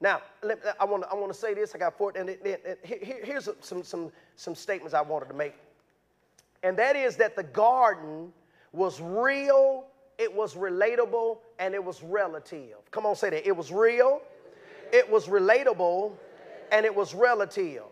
[0.00, 0.20] Now,
[0.78, 1.74] I want to I want to say this.
[1.74, 5.34] I got four, and, it, it, it, here's some, some, some statements I wanted to
[5.34, 5.54] make.
[6.62, 8.32] And that is that the garden
[8.72, 9.86] was real
[10.18, 12.90] it was relatable, and it was relative.
[12.90, 13.46] Come on, say that.
[13.46, 14.20] It was real,
[14.92, 16.12] it was relatable,
[16.70, 17.82] and it was relative.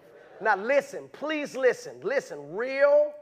[0.40, 1.96] Now, listen, please listen.
[2.02, 3.12] Listen, real,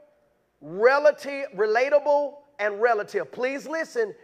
[0.61, 3.31] relative, relatable, and relative.
[3.31, 4.15] Please listen.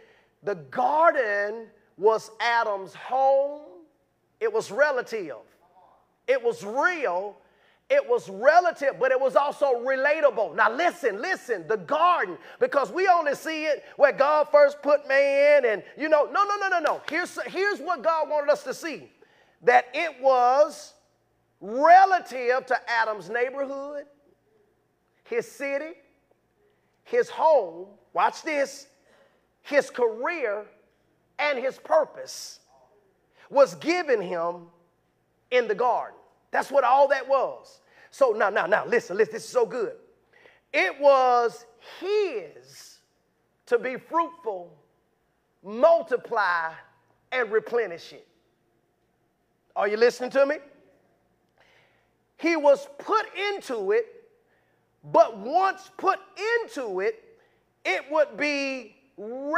[0.44, 1.66] The garden
[1.98, 3.62] was Adam's home,
[4.40, 5.34] it was relative,
[6.28, 7.36] it was real,
[7.90, 10.54] it was relative, but it was also relatable.
[10.54, 15.64] Now, listen, listen, the garden, because we only see it where God first put man,
[15.64, 17.02] and you know, no, no, no, no, no.
[17.10, 19.10] Here's, here's what God wanted us to see
[19.62, 20.94] that it was
[21.60, 24.04] relative to Adam's neighborhood,
[25.24, 25.94] his city,
[27.02, 28.88] his home, watch this,
[29.62, 30.64] his career,
[31.38, 32.58] and his purpose
[33.48, 34.66] was given him
[35.52, 36.18] in the garden.
[36.50, 37.80] That's what all that was.
[38.10, 39.92] So now, now, now, listen, listen, this is so good.
[40.72, 41.64] It was
[42.00, 42.98] his
[43.66, 44.76] to be fruitful,
[45.62, 46.72] multiply,
[47.30, 48.26] and replenish it.
[49.76, 50.56] Are you listening to me?
[52.38, 54.06] He was put into it,
[55.04, 56.18] but once put
[56.60, 57.22] into it,
[57.88, 59.56] it would be relative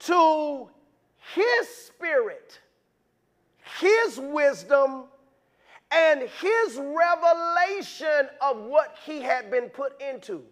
[0.00, 0.68] to
[1.34, 2.60] his spirit
[3.80, 5.04] his wisdom
[5.90, 10.42] and his revelation of what he had been put into.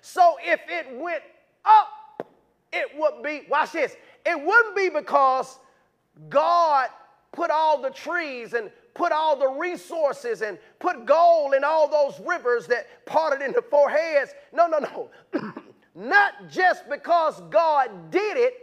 [0.00, 1.22] So if it went
[1.64, 2.28] up,
[2.72, 5.58] it would be, watch this, it wouldn't be because
[6.28, 6.88] God
[7.32, 12.20] put all the trees and put all the resources and put gold in all those
[12.26, 14.32] rivers that parted into four heads.
[14.52, 15.10] No, no, no.
[15.94, 18.54] Not just because God did it,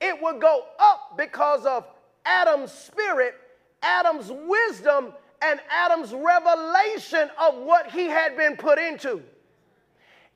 [0.00, 1.84] it would go up because of
[2.24, 3.34] Adam's spirit,
[3.82, 9.22] Adam's wisdom, and Adam's revelation of what he had been put into.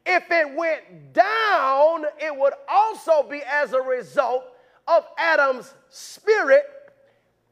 [0.07, 4.45] If it went down, it would also be as a result
[4.87, 6.65] of Adam's spirit,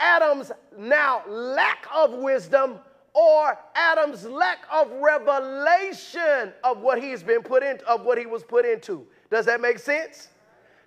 [0.02, 2.80] Adam's now lack of wisdom,
[3.14, 8.42] or Adam's lack of revelation of what he's been put in, of what he was
[8.42, 9.06] put into.
[9.30, 10.28] Does that make sense?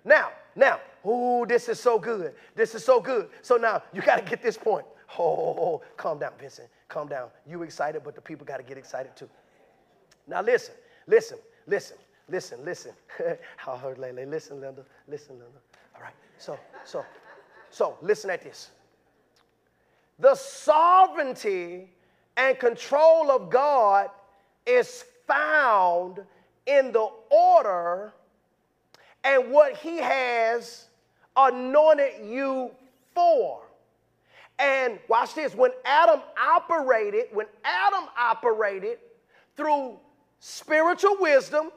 [0.04, 2.34] Now, now, oh, this is so good.
[2.54, 3.30] This is so good.
[3.40, 4.86] So now you got to get this point.
[5.20, 6.68] Oh, oh, oh, calm down, Vincent.
[6.88, 7.28] Calm down.
[7.48, 9.28] You excited, but the people got to get excited too.
[10.26, 10.74] Now listen,
[11.06, 11.96] listen, listen,
[12.28, 12.92] listen, listen.
[13.66, 14.26] I heard Lele.
[14.26, 14.84] Listen, Linda.
[15.06, 15.60] Listen, Linda.
[15.94, 16.12] All right.
[16.38, 17.04] So, so,
[17.70, 18.72] so listen at this.
[20.18, 21.90] The sovereignty
[22.36, 24.10] and control of God
[24.66, 26.20] is found
[26.66, 28.12] in the order
[29.24, 30.86] and what He has
[31.36, 32.70] anointed you
[33.14, 33.62] for.
[34.58, 38.98] And watch this when Adam operated, when Adam operated
[39.56, 39.98] through
[40.40, 41.70] spiritual wisdom,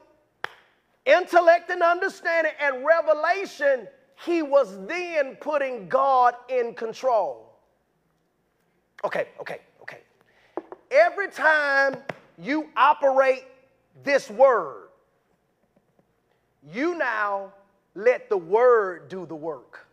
[1.06, 3.88] intellect and understanding, and revelation,
[4.26, 7.49] he was then putting God in control.
[9.04, 10.00] Okay, okay, okay.
[10.92, 11.96] Every time
[12.38, 13.46] you operate
[14.04, 14.90] this word,
[16.74, 17.54] you now
[17.96, 19.88] let the word do the work.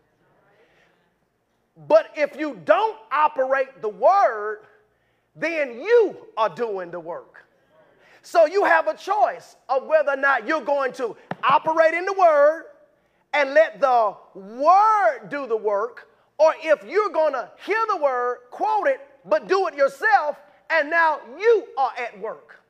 [1.89, 4.61] But if you don't operate the word,
[5.35, 7.45] then you are doing the work.
[8.23, 12.13] So you have a choice of whether or not you're going to operate in the
[12.13, 12.65] word
[13.33, 16.09] and let the word do the work,
[16.39, 20.37] or if you're going to hear the word, quote it, but do it yourself,
[20.71, 22.61] and now you are at work.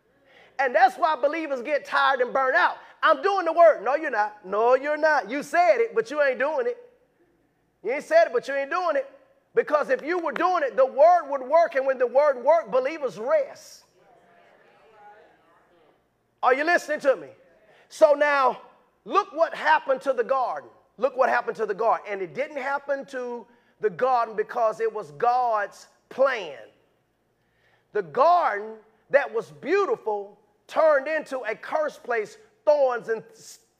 [0.59, 3.85] And that's why believers get tired and burn out I'm doing the work.
[3.85, 4.45] No, you're not.
[4.45, 5.31] No, you're not.
[5.31, 6.77] You said it, but you ain't doing it.
[7.85, 9.09] You ain't said it, but you ain't doing it.
[9.55, 12.73] Because if you were doing it, the word would work, and when the word worked,
[12.73, 13.85] believers rest.
[16.43, 17.29] Are you listening to me?
[17.89, 18.61] So now,
[19.05, 20.69] look what happened to the garden.
[20.99, 22.07] look what happened to the garden.
[22.11, 23.47] And it didn't happen to
[23.81, 26.59] the garden because it was God's plan.
[27.93, 28.75] The garden
[29.11, 33.23] that was beautiful turned into a cursed place, thorns and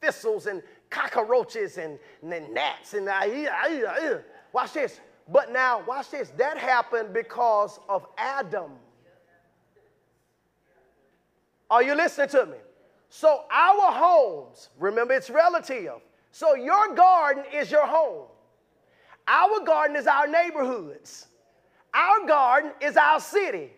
[0.01, 4.19] thistles and cockroaches and, and gnats and uh,
[4.53, 5.01] watch this.
[5.29, 6.31] But now, watch this.
[6.37, 8.71] That happened because of Adam.
[11.69, 12.59] Are you listening to me?
[13.09, 15.95] So, our homes, remember it's relative.
[16.31, 18.27] So, your garden is your home.
[19.29, 21.27] Our garden is our neighborhoods.
[21.93, 23.71] Our garden is our city.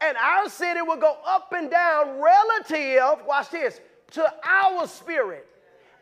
[0.00, 3.80] And our city will go up and down relative, watch this,
[4.12, 5.46] to our spirit,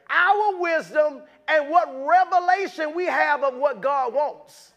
[0.09, 4.72] our wisdom, and what revelation we have of what God wants.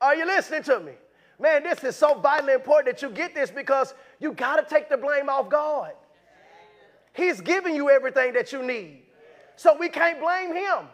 [0.00, 0.92] Are you listening to me?
[1.38, 4.88] Man, this is so vitally important that you get this because you got to take
[4.88, 5.92] the blame off God.
[7.14, 9.02] He's giving you everything that you need.
[9.56, 10.86] So we can't blame him.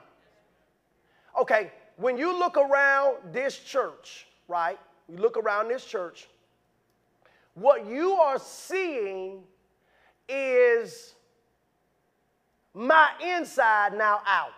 [1.41, 4.79] Okay, when you look around this church, right?
[5.09, 6.29] You look around this church,
[7.55, 9.43] what you are seeing
[10.29, 11.15] is
[12.75, 14.51] my inside now out.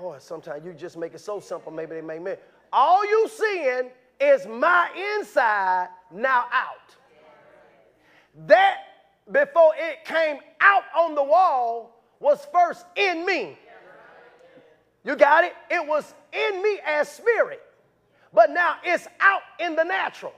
[0.00, 2.34] Boy, sometimes you just make it so simple, maybe they make me.
[2.72, 6.96] All you seeing is my inside now out.
[8.46, 8.78] That
[9.30, 11.91] before it came out on the wall
[12.22, 13.58] was first in me.
[15.04, 15.52] You got it?
[15.68, 17.60] It was in me as spirit,
[18.32, 20.32] but now it's out in the natural.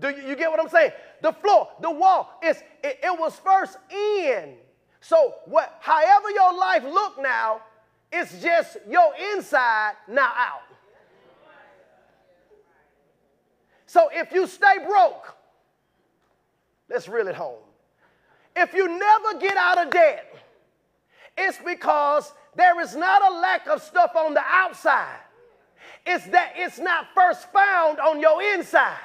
[0.00, 0.92] Do you, you get what I'm saying?
[1.20, 4.54] The floor, the wall, it's, it, it was first in.
[5.00, 7.60] So what, however your life look now,
[8.10, 10.62] it's just your inside now out.
[13.86, 15.36] So if you stay broke,
[16.88, 17.58] let's reel it home.
[18.56, 20.34] If you never get out of debt,
[21.36, 25.18] it's because there is not a lack of stuff on the outside.
[26.06, 28.98] It's that it's not first found on your inside.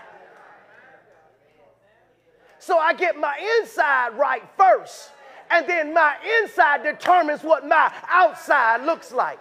[2.59, 5.11] So I get my inside right first,
[5.49, 9.39] and then my inside determines what my outside looks like.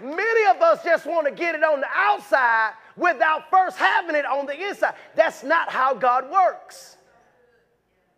[0.00, 4.24] Many of us just want to get it on the outside without first having it
[4.24, 4.94] on the inside.
[5.14, 6.96] That's not how God works.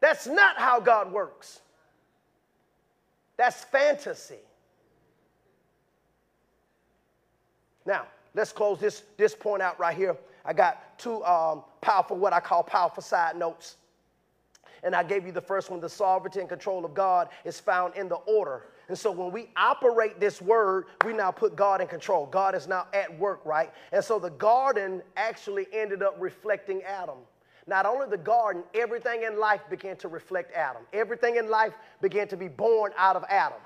[0.01, 1.61] That's not how God works.
[3.41, 4.37] That's fantasy.
[7.87, 10.15] Now, let's close this, this point out right here.
[10.45, 13.77] I got two um, powerful, what I call powerful side notes.
[14.83, 17.97] And I gave you the first one the sovereignty and control of God is found
[17.97, 18.67] in the order.
[18.89, 22.27] And so when we operate this word, we now put God in control.
[22.27, 23.73] God is now at work, right?
[23.91, 27.17] And so the garden actually ended up reflecting Adam.
[27.71, 30.83] Not only the garden, everything in life began to reflect Adam.
[30.93, 33.61] Everything in life began to be born out of Adam.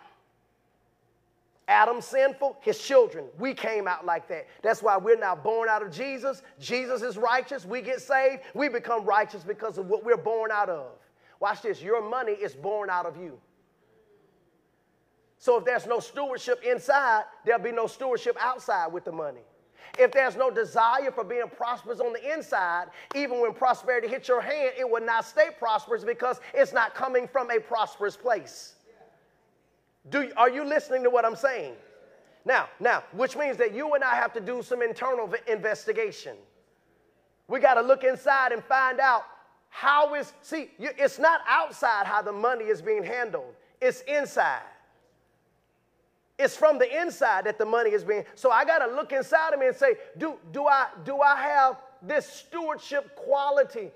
[1.69, 3.25] Adam sinful, his children.
[3.39, 4.47] We came out like that.
[4.61, 6.43] That's why we're now born out of Jesus.
[6.61, 7.65] Jesus is righteous.
[7.65, 8.43] We get saved.
[8.53, 10.93] We become righteous because of what we're born out of.
[11.41, 13.41] Watch this your money is born out of you.
[15.39, 19.41] So if there's no stewardship inside, there'll be no stewardship outside with the money.
[19.99, 24.41] If there's no desire for being prosperous on the inside, even when prosperity hits your
[24.41, 28.75] hand, it will not stay prosperous because it's not coming from a prosperous place.
[30.11, 31.75] Do, are you listening to what I'm saying?
[32.45, 36.37] Now, now, which means that you and I have to do some internal investigation.
[37.49, 39.25] We got to look inside and find out
[39.71, 44.63] how is, see, it's not outside how the money is being handled, it's inside.
[46.39, 48.25] It's from the inside that the money is being.
[48.35, 51.37] So I got to look inside of me and say, do, do, I, do I
[51.37, 53.91] have this stewardship quality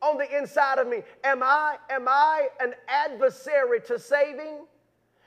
[0.00, 1.02] on the inside of me?
[1.22, 4.64] Am I, am I an adversary to saving?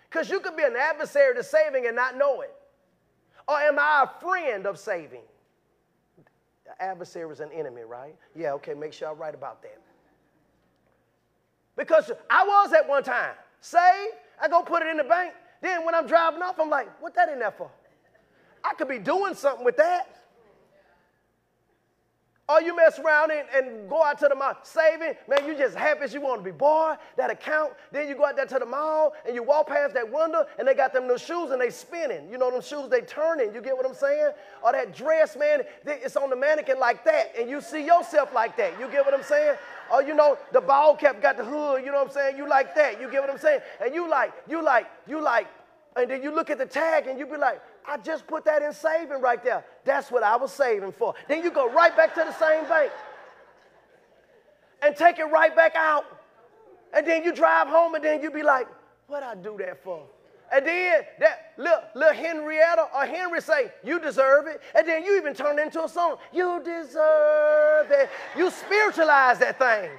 [0.10, 2.54] Because you could be an adversary to saving and not know it.
[3.48, 5.22] Or am I a friend of saving?
[6.66, 8.16] The adversary is an enemy, right?
[8.36, 9.80] Yeah, okay, make sure I write about that.
[11.78, 15.34] Because I was at one time saved, I go put it in the bank.
[15.62, 17.70] Then when I'm driving off, I'm like, what that in there for?
[18.64, 20.16] I could be doing something with that.
[22.48, 25.76] Or you mess around and, and go out to the mall saving, man, you just
[25.76, 26.56] happy as you want to be.
[26.56, 27.74] Boy, that account.
[27.92, 30.68] Then you go out there to the mall and you walk past that window and
[30.68, 32.30] they got them little shoes and they spinning.
[32.30, 33.52] You know them shoes, they turning.
[33.54, 34.32] You get what I'm saying?
[34.64, 38.56] Or that dress, man, it's on the mannequin like that and you see yourself like
[38.58, 38.80] that.
[38.80, 39.56] You get what I'm saying?
[39.92, 42.38] Or you know, the ball cap got the hood, you know what I'm saying?
[42.38, 43.00] You like that.
[43.00, 43.62] You get what I'm saying?
[43.84, 45.48] And you like, you like, you like,
[45.96, 48.62] and then you look at the tag and you be like, I just put that
[48.62, 49.64] in saving right there.
[49.84, 51.14] That's what I was saving for.
[51.28, 52.92] Then you go right back to the same bank
[54.82, 56.06] and take it right back out.
[56.94, 58.68] And then you drive home and then you be like,
[59.08, 60.04] what I do that for?
[60.52, 64.62] And then that little, little Henrietta or Henry say, you deserve it.
[64.76, 66.18] And then you even turn it into a song.
[66.32, 68.10] You deserve it.
[68.38, 69.90] You spiritualize that thing.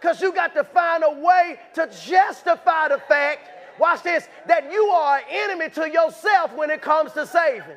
[0.00, 4.86] Because you got to find a way to justify the fact, watch this, that you
[4.86, 7.76] are an enemy to yourself when it comes to saving.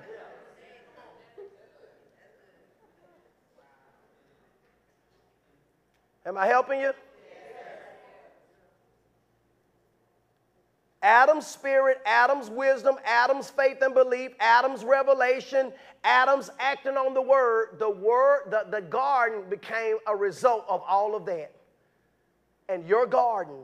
[6.25, 6.93] Am I helping you?
[11.05, 15.71] Adam's spirit, Adam's wisdom, Adam's faith and belief, Adam's revelation,
[16.03, 21.15] Adam's acting on the word, the word, the, the garden became a result of all
[21.15, 21.51] of that.
[22.69, 23.59] And your garden,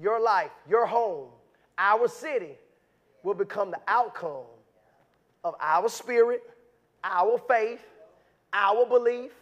[0.00, 1.28] your life, your home,
[1.76, 2.56] our city
[3.22, 4.46] will become the outcome
[5.44, 6.42] of our spirit,
[7.04, 7.84] our faith,
[8.54, 9.32] our belief.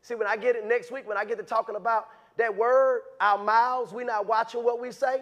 [0.00, 2.08] See, when I get it next week, when I get to talking about
[2.38, 5.20] that word, our mouths, we not watching what we say.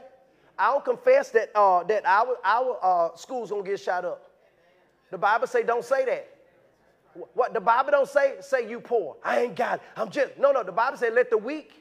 [0.59, 4.31] I don't confess that, uh, that our, our uh, school's gonna get shot up.
[5.11, 6.29] The Bible say don't say that.
[7.35, 9.17] What the Bible don't say, say you poor.
[9.23, 9.83] I ain't got it.
[9.97, 10.63] I'm just no, no.
[10.63, 11.73] The Bible say let the weak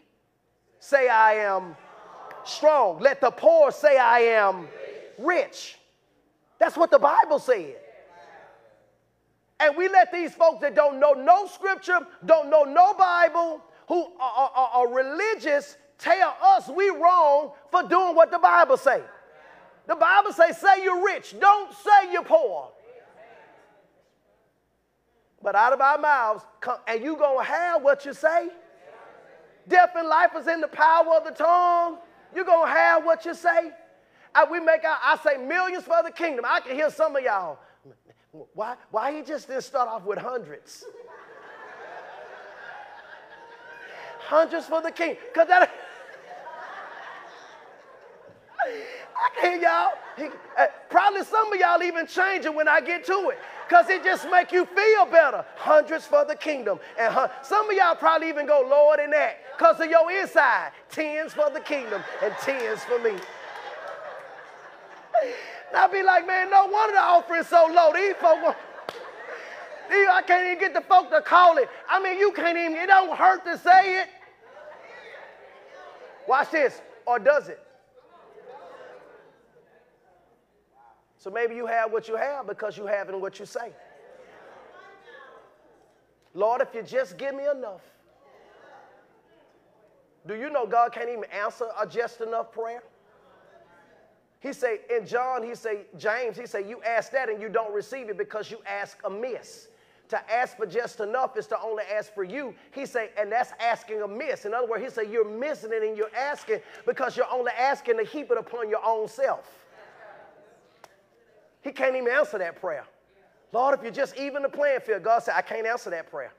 [0.79, 1.75] say I am
[2.43, 2.99] strong.
[2.99, 4.67] Let the poor say I am
[5.17, 5.77] rich.
[6.59, 7.75] That's what the Bible said.
[9.59, 14.07] And we let these folks that don't know no scripture, don't know no Bible, who
[14.19, 19.01] are, are, are religious, tell us we wrong for doing what the Bible say.
[19.87, 21.35] The Bible say, say you're rich.
[21.39, 22.69] Don't say you're poor.
[25.43, 28.49] But out of our mouths, come, and you gonna have what you say.
[29.67, 31.97] Death and life is in the power of the tongue.
[32.35, 33.71] you gonna have what you say.
[34.33, 36.45] I, we make out, I say millions for the kingdom.
[36.47, 37.59] I can hear some of y'all.
[38.53, 40.85] Why, why he just didn't start off with hundreds?
[44.19, 45.17] hundreds for the king.
[45.33, 45.69] Because that
[48.63, 49.91] I can hear y'all.
[50.17, 50.25] He,
[50.57, 53.39] uh, probably some of y'all even change it when I get to it.
[53.67, 55.45] Because it just make you feel better.
[55.55, 56.79] Hundreds for the kingdom.
[56.99, 60.71] And hun- some of y'all probably even go lower than that because of your inside.
[60.89, 63.11] Tens for the kingdom and tens for me.
[65.21, 67.93] And I'll be like, man, no wonder the offering's so low.
[67.93, 68.57] These folks,
[69.89, 71.69] I can't even get the folk to call it.
[71.89, 74.09] I mean, you can't even, it don't hurt to say it.
[76.27, 76.81] Watch this.
[77.05, 77.59] Or does it?
[81.21, 83.71] So maybe you have what you have because you have in what you say.
[86.33, 87.83] Lord, if you just give me enough.
[90.25, 92.81] Do you know God can't even answer a just enough prayer?
[94.39, 97.71] He say in John, he say, James, he say, you ask that and you don't
[97.71, 99.67] receive it because you ask amiss.
[100.09, 102.55] To ask for just enough is to only ask for you.
[102.71, 104.45] He say, and that's asking amiss.
[104.45, 107.99] In other words, he say, you're missing it and you're asking because you're only asking
[107.99, 109.59] to heap it upon your own self.
[111.61, 112.85] He can't even answer that prayer.
[113.53, 116.33] Lord, if you're just even the playing field, God said, I can't answer that prayer.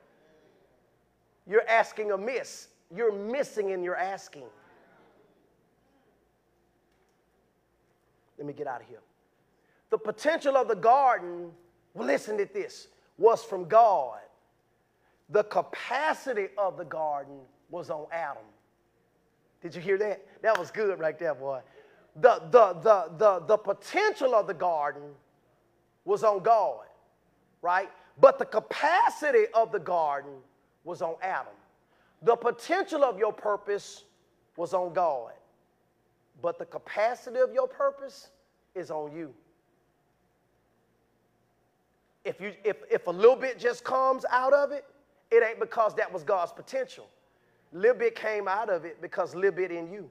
[1.47, 2.67] You're asking amiss.
[2.93, 4.45] You're missing in your asking.
[8.37, 9.01] Let me get out of here.
[9.89, 11.51] The potential of the garden,
[11.93, 14.19] well, listen to this, was from God.
[15.29, 18.43] The capacity of the garden was on Adam.
[19.61, 20.25] Did you hear that?
[20.41, 21.61] That was good right there, boy
[22.15, 25.03] the, the, the, the, the potential of the garden
[26.05, 26.85] was on God,
[27.61, 27.89] right?
[28.19, 30.33] But the capacity of the garden
[30.83, 31.53] was on Adam.
[32.21, 34.03] The potential of your purpose
[34.55, 35.31] was on God.
[36.41, 38.29] But the capacity of your purpose
[38.75, 39.33] is on you.
[42.23, 44.85] If, you, if, if a little bit just comes out of it,
[45.31, 47.07] it ain't because that was God's potential.
[47.71, 50.09] Little bit came out of it because little bit in you.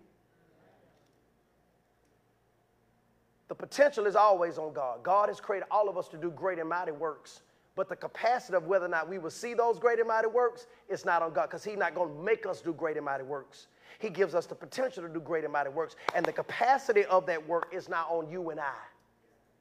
[3.52, 5.02] The potential is always on God.
[5.02, 7.42] God has created all of us to do great and mighty works.
[7.76, 10.68] But the capacity of whether or not we will see those great and mighty works,
[10.88, 13.24] it's not on God because He's not going to make us do great and mighty
[13.24, 13.66] works.
[13.98, 15.96] He gives us the potential to do great and mighty works.
[16.14, 18.72] And the capacity of that work is not on you and I.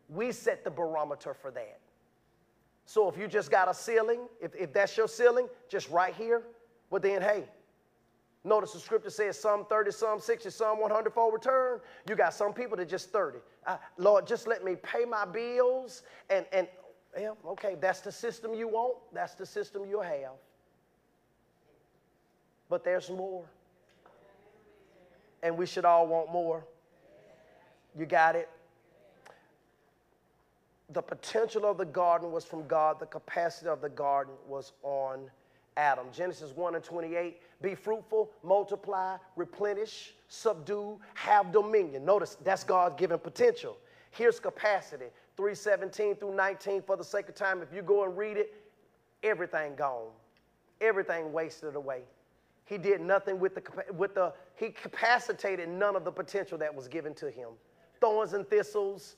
[0.07, 1.81] We set the barometer for that.
[2.85, 6.43] So if you just got a ceiling, if, if that's your ceiling, just right here,
[6.89, 7.43] well then, hey,
[8.43, 11.79] Notice the scripture says some 30, some 60, some 100 for return.
[12.09, 13.37] You got some people that just 30.
[13.67, 16.01] Uh, Lord, just let me pay my bills.
[16.29, 16.67] And, and
[17.19, 18.97] yeah, okay, that's the system you want.
[19.13, 20.31] That's the system you'll have.
[22.67, 23.43] But there's more.
[25.43, 26.65] And we should all want more.
[27.97, 28.49] You got it?
[30.89, 35.29] The potential of the garden was from God, the capacity of the garden was on
[35.77, 36.07] Adam.
[36.11, 42.03] Genesis 1 and 28 be fruitful, multiply, replenish, subdue, have dominion.
[42.03, 43.77] Notice that's God's given potential.
[44.11, 45.05] Here's capacity
[45.37, 47.61] 317 through 19 for the sake of time.
[47.61, 48.53] If you go and read it,
[49.23, 50.09] everything gone,
[50.81, 52.01] everything wasted away.
[52.65, 53.63] He did nothing with the,
[53.93, 57.49] with the, he capacitated none of the potential that was given to him.
[57.99, 59.15] Thorns and thistles,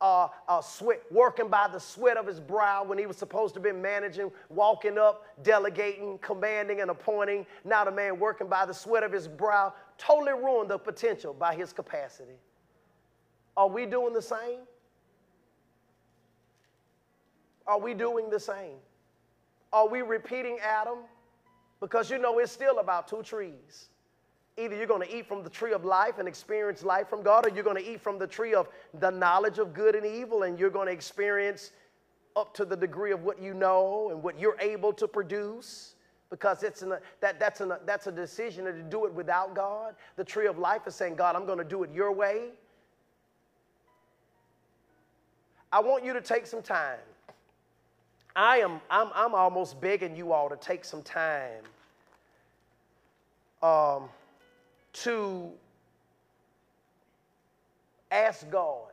[0.00, 3.60] uh, uh, sweat, working by the sweat of his brow when he was supposed to
[3.60, 7.46] be managing, walking up, delegating, commanding, and appointing.
[7.64, 11.54] Now the man working by the sweat of his brow totally ruined the potential by
[11.54, 12.38] his capacity.
[13.56, 14.60] Are we doing the same?
[17.66, 18.76] Are we doing the same?
[19.72, 20.98] Are we repeating Adam?
[21.80, 23.90] Because you know it's still about two trees.
[24.60, 27.46] Either you're going to eat from the tree of life and experience life from God,
[27.46, 28.68] or you're going to eat from the tree of
[29.00, 31.72] the knowledge of good and evil, and you're going to experience
[32.36, 35.94] up to the degree of what you know and what you're able to produce.
[36.28, 39.96] Because it's an, that, that's, an, that's a decision to do it without God.
[40.16, 42.50] The tree of life is saying, God, I'm going to do it your way.
[45.72, 46.98] I want you to take some time
[48.34, 51.64] I am, I'm, I'm almost begging you all to take some time
[53.62, 54.08] um,
[54.92, 55.50] to
[58.10, 58.88] ask God,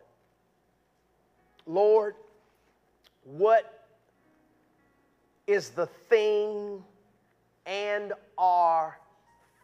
[1.66, 2.16] Lord,
[3.24, 3.86] what
[5.48, 6.84] is the thing
[7.66, 9.00] and are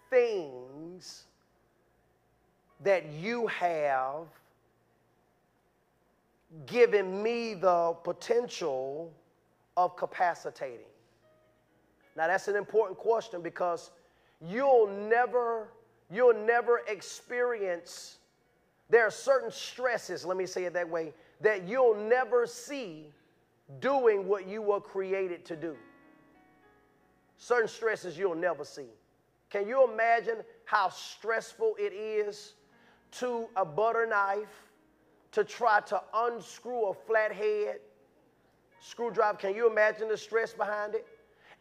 [0.10, 1.24] things
[2.82, 4.28] that you have
[6.66, 9.12] given me the potential
[9.78, 10.80] of capacitating?
[12.16, 13.92] Now that's an important question because
[14.42, 15.70] you'll never
[16.14, 18.18] you'll never experience
[18.90, 23.10] there are certain stresses, let me say it that way, that you'll never see
[23.80, 25.76] doing what you were created to do.
[27.38, 28.88] Certain stresses you'll never see.
[29.50, 32.54] Can you imagine how stressful it is
[33.14, 34.70] to a butter knife
[35.32, 37.80] to try to unscrew a flathead
[38.80, 39.38] screwdriver.
[39.38, 41.06] Can you imagine the stress behind it?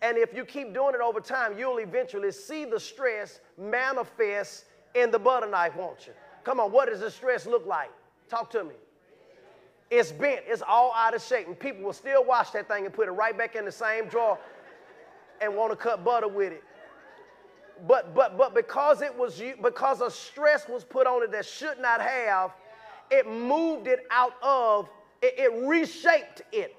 [0.03, 5.13] And if you keep doing it over time, you'll eventually see the stress manifest in
[5.13, 6.13] the butter knife, won't you?
[6.45, 7.91] Come on, what does the stress look like?
[8.29, 8.75] Talk to me.
[9.91, 12.93] It's bent, it's all out of shape, and people will still wash that thing and
[12.93, 14.39] put it right back in the same drawer
[15.41, 16.65] and want to cut butter with it.
[17.87, 21.79] But but but because it was because a stress was put on it that should
[21.79, 22.53] not have,
[23.11, 24.89] it moved it out of
[25.21, 26.75] it, it reshaped it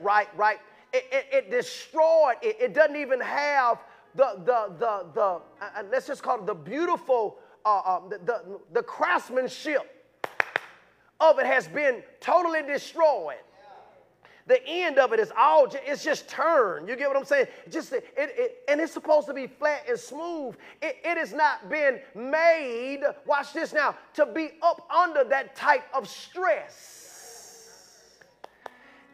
[0.00, 0.58] right, right?
[0.96, 3.84] It, it, it destroyed, it, it, doesn't even have
[4.14, 7.36] the, the, the, the uh, uh let's just call it the beautiful,
[7.66, 9.82] uh, uh, the, the, the craftsmanship
[11.20, 13.36] of it has been totally destroyed.
[14.46, 16.88] The end of it is all it's just turned.
[16.88, 17.48] You get what i'm saying?
[17.68, 20.54] Just it, it, and it's supposed to be flat and smooth.
[20.80, 25.84] It, it has not been made watch this now to be up under that type
[25.92, 27.05] of stress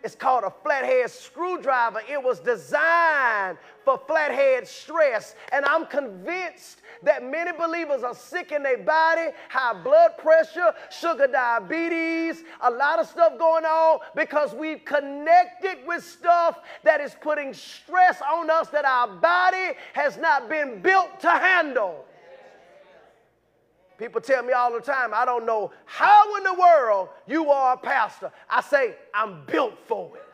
[0.05, 2.01] it's called a flathead screwdriver.
[2.11, 5.35] It was designed for flathead stress.
[5.53, 11.27] And I'm convinced that many believers are sick in their body, high blood pressure, sugar
[11.27, 17.55] diabetes, a lot of stuff going on because we've connected with stuff that is putting
[17.55, 22.05] stress on us that our body has not been built to handle.
[24.03, 27.75] People tell me all the time, I don't know how in the world you are
[27.75, 28.33] a pastor.
[28.51, 30.25] I say, I'm built for it.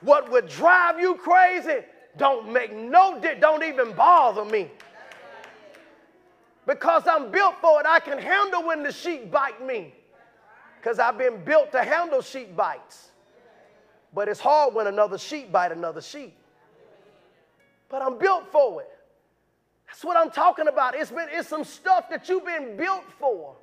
[0.00, 1.84] What would drive you crazy
[2.16, 4.68] don't make no don't even bother me.
[6.66, 9.94] Because I'm built for it, I can handle when the sheep bite me.
[10.80, 13.10] Because I've been built to handle sheep bites.
[14.12, 16.36] But it's hard when another sheep bite another sheep.
[17.88, 18.90] But I'm built for it.
[19.90, 20.94] That's what I'm talking about.
[20.94, 23.56] It's, been, it's some stuff that you've been built for.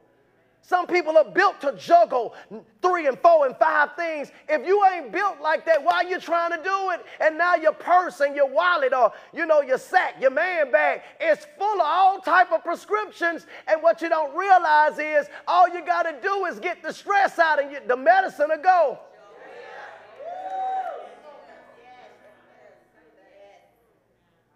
[0.62, 2.36] Some people are built to juggle
[2.82, 4.34] three and four and five things.
[4.50, 7.06] If you ain't built like that, why you trying to do it?
[7.22, 11.04] And now your purse and your wallet or, you know, your sack, your man bag
[11.22, 13.48] is full of all type of prescriptions.
[13.66, 17.40] And what you don't realize is all you got to do is get the stress
[17.40, 19.00] out and the medicine will go.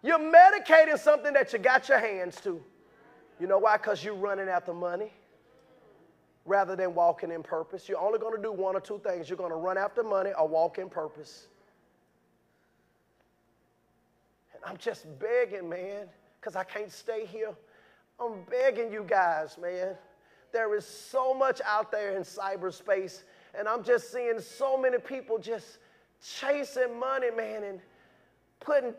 [0.02, 2.60] You're medicating something that you got your hands to.
[3.38, 3.76] You know why?
[3.76, 5.12] Because you're running after money
[6.44, 7.88] rather than walking in purpose.
[7.88, 9.28] You're only going to do one or two things.
[9.28, 11.46] You're going to run after money or walk in purpose.
[14.54, 16.06] And I'm just begging, man,
[16.40, 17.54] because I can't stay here.
[18.20, 19.94] I'm begging you guys, man.
[20.52, 23.22] There is so much out there in cyberspace,
[23.58, 25.78] and I'm just seeing so many people just
[26.22, 27.80] chasing money, man, and
[28.60, 28.94] putting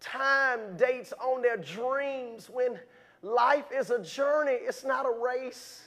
[0.00, 2.78] time dates on their dreams when
[3.22, 5.82] life is a journey, it's not a race.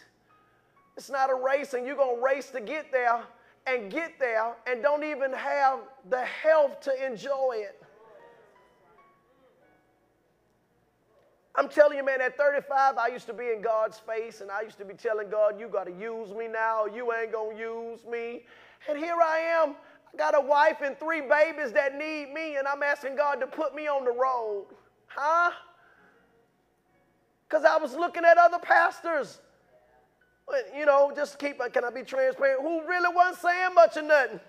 [0.97, 3.23] It's not a race, and you're going to race to get there
[3.67, 7.81] and get there and don't even have the health to enjoy it.
[11.55, 14.61] I'm telling you, man, at 35, I used to be in God's face and I
[14.61, 17.61] used to be telling God, You got to use me now, you ain't going to
[17.61, 18.43] use me.
[18.89, 19.75] And here I am.
[20.13, 23.47] I got a wife and three babies that need me, and I'm asking God to
[23.47, 24.65] put me on the road.
[25.07, 25.51] Huh?
[27.47, 29.39] Because I was looking at other pastors.
[30.77, 32.61] You know, just keep, can I be transparent?
[32.61, 34.39] Who really wasn't saying much of nothing.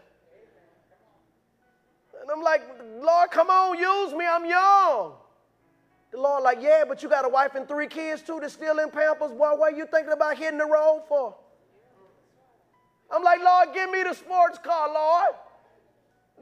[2.21, 2.63] And I'm like,
[3.01, 4.25] Lord, come on, use me.
[4.25, 5.15] I'm young.
[6.13, 8.79] The Lord, like, yeah, but you got a wife and three kids too that's still
[8.79, 9.31] in Pampers.
[9.31, 11.35] Boy, what are you thinking about hitting the road for?
[13.11, 15.35] I'm like, Lord, give me the sports car, Lord.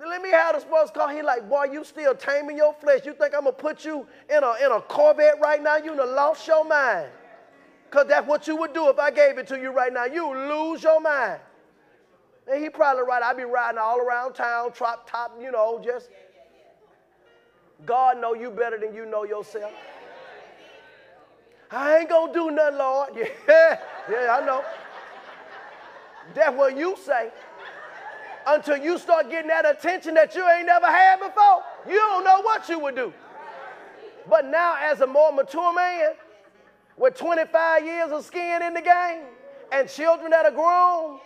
[0.08, 1.14] Let me have the sports car.
[1.14, 3.04] He like, boy, you still taming your flesh.
[3.04, 5.76] You think I'm gonna put you in a, in a Corvette right now?
[5.76, 7.10] You done lost your mind.
[7.84, 10.04] Because that's what you would do if I gave it to you right now.
[10.06, 11.40] You lose your mind.
[12.50, 13.22] And he probably right.
[13.22, 16.08] I'd be riding all around town, top, top, you know, just
[17.84, 19.72] God know you better than you know yourself.
[21.70, 23.10] I ain't gonna do nothing, Lord.
[23.48, 23.80] Yeah,
[24.10, 24.64] yeah, I know.
[26.34, 27.30] That's what you say.
[28.52, 32.42] Until you start getting that attention that you ain't never had before, you don't know
[32.42, 33.12] what you would do.
[34.28, 36.14] But now, as a more mature man,
[36.96, 39.22] with 25 years of skin in the game,
[39.70, 41.20] and children that are grown,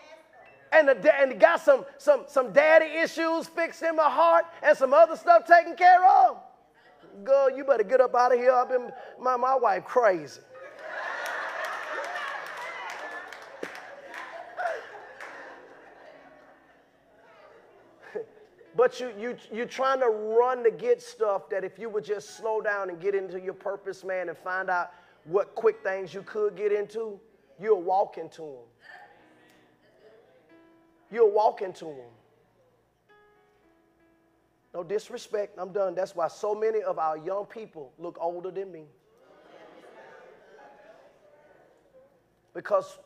[0.70, 4.93] and, the, and got some, some, some daddy issues fixed in my heart and some
[4.93, 6.37] other stuff taken care of.
[7.22, 8.53] Girl, you better get up out of here.
[8.53, 10.41] I've been, my, my wife crazy.
[18.77, 22.37] But you, you, you're trying to run to get stuff that if you would just
[22.37, 24.91] slow down and get into your purpose, man, and find out
[25.25, 27.20] what quick things you could get into,
[27.61, 28.66] you'll walk into them.
[31.12, 32.11] You'll walk into them.
[34.75, 35.95] No disrespect, I'm done.
[35.95, 38.87] That's why so many of our young people look older than me.
[42.53, 42.99] Because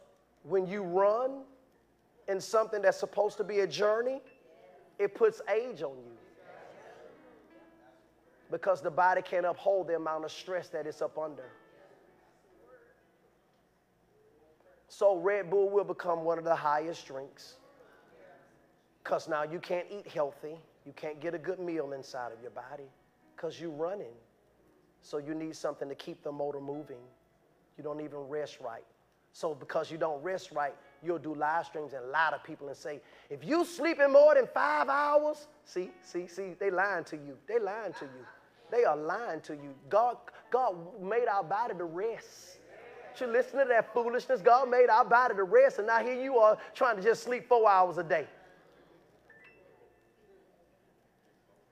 [0.45, 1.43] when you run
[2.27, 4.21] in something that's supposed to be a journey,
[4.99, 6.17] it puts age on you.
[8.51, 11.51] Because the body can't uphold the amount of stress that it's up under.
[14.89, 17.57] So Red Bull will become one of the highest drinks.
[19.05, 20.57] Because now you can't eat healthy.
[20.87, 22.89] You can't get a good meal inside of your body
[23.37, 24.15] because you're running.
[25.03, 27.03] So you need something to keep the motor moving.
[27.77, 28.85] You don't even rest right.
[29.33, 30.75] So because you don't rest right,
[31.05, 34.47] you'll do live streams and lie to people and say, if you sleeping more than
[34.53, 37.37] five hours, see, see, see, they lying to you.
[37.47, 38.27] They lying to you.
[38.71, 39.75] They are lying to you.
[39.89, 40.17] God,
[40.51, 42.59] God made our body to rest.
[43.21, 44.41] You listen to that foolishness.
[44.41, 47.49] God made our body to rest, and now here you are trying to just sleep
[47.49, 48.27] four hours a day.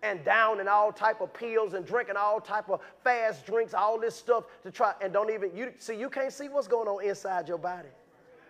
[0.03, 3.99] and down in all type of pills and drinking all type of fast drinks, all
[3.99, 7.05] this stuff to try and don't even you see you can't see what's going on
[7.05, 7.89] inside your body.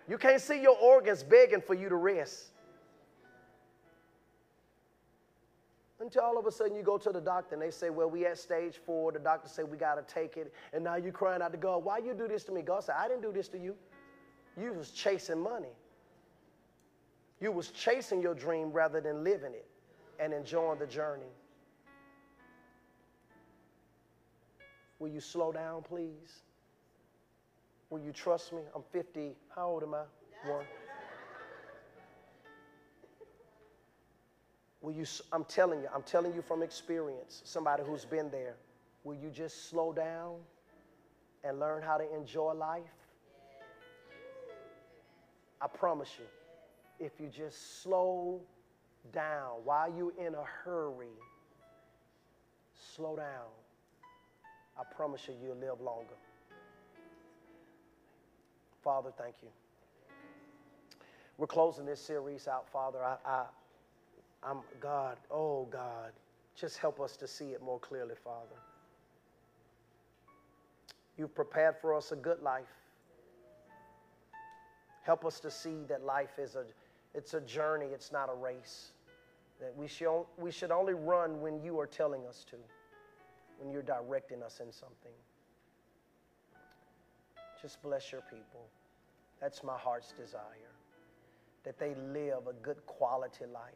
[0.07, 2.51] You can't see your organs begging for you to rest.
[5.99, 8.25] Until all of a sudden you go to the doctor and they say, Well, we
[8.25, 9.11] at stage four.
[9.11, 10.53] The doctor say we gotta take it.
[10.71, 12.61] And now you're crying out to God, why you do this to me?
[12.61, 13.75] God said, I didn't do this to you.
[14.59, 15.75] You was chasing money.
[17.39, 19.67] You was chasing your dream rather than living it
[20.19, 21.31] and enjoying the journey.
[24.99, 26.41] Will you slow down, please?
[27.89, 28.61] Will you trust me?
[28.75, 29.35] I'm 50.
[29.55, 30.03] How old am I?
[30.49, 30.65] One.
[34.81, 38.55] Will you, I'm telling you, I'm telling you from experience, somebody who's been there.
[39.03, 40.35] Will you just slow down
[41.43, 42.83] and learn how to enjoy life?
[45.61, 48.41] I promise you, if you just slow
[49.11, 51.07] down while you're in a hurry,
[52.95, 53.47] slow down
[54.79, 56.13] I promise you, you'll live longer.
[58.87, 59.49] Father, thank you.
[61.37, 63.03] We're closing this series out, Father.
[63.03, 63.45] I, I,
[64.41, 66.13] I'm God, oh God,
[66.55, 68.55] just help us to see it more clearly, Father.
[71.17, 72.71] You've prepared for us a good life.
[75.03, 76.63] Help us to see that life is a,
[77.13, 78.91] it's a journey, it's not a race.
[79.59, 82.55] That we should, we should only run when you are telling us to
[83.59, 85.11] when you're directing us in something.
[87.61, 88.61] Just bless your people.
[89.39, 90.41] That's my heart's desire.
[91.63, 93.73] That they live a good quality life.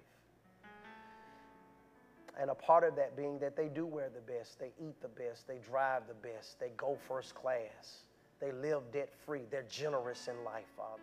[2.40, 5.10] And a part of that being that they do wear the best, they eat the
[5.10, 8.06] best, they drive the best, they go first class,
[8.40, 11.02] they live debt free, they're generous in life, Father.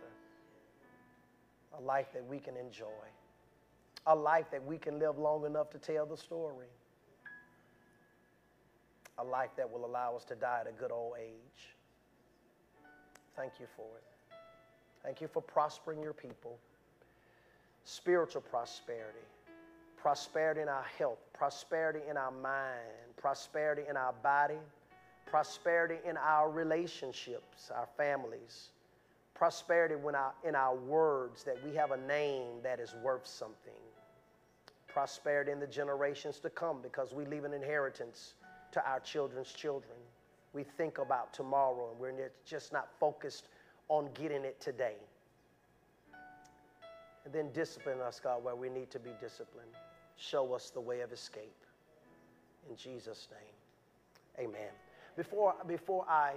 [1.77, 2.87] A life that we can enjoy,
[4.07, 6.67] a life that we can live long enough to tell the story,
[9.19, 11.75] a life that will allow us to die at a good old age.
[13.35, 14.08] Thank you for it.
[15.03, 16.57] Thank you for prospering your people,
[17.85, 19.19] spiritual prosperity.
[19.97, 24.59] Prosperity in our health, prosperity in our mind, prosperity in our body,
[25.25, 28.69] prosperity in our relationships, our families,
[29.35, 33.73] prosperity our, in our words that we have a name that is worth something,
[34.87, 38.35] prosperity in the generations to come because we leave an inheritance
[38.71, 39.97] to our children's children.
[40.53, 43.49] We think about tomorrow and we're just not focused
[43.89, 44.95] on getting it today.
[47.25, 49.71] And then discipline us, God, where we need to be disciplined
[50.19, 51.55] show us the way of escape.
[52.69, 54.69] In Jesus' name, amen.
[55.15, 56.33] Before, before I,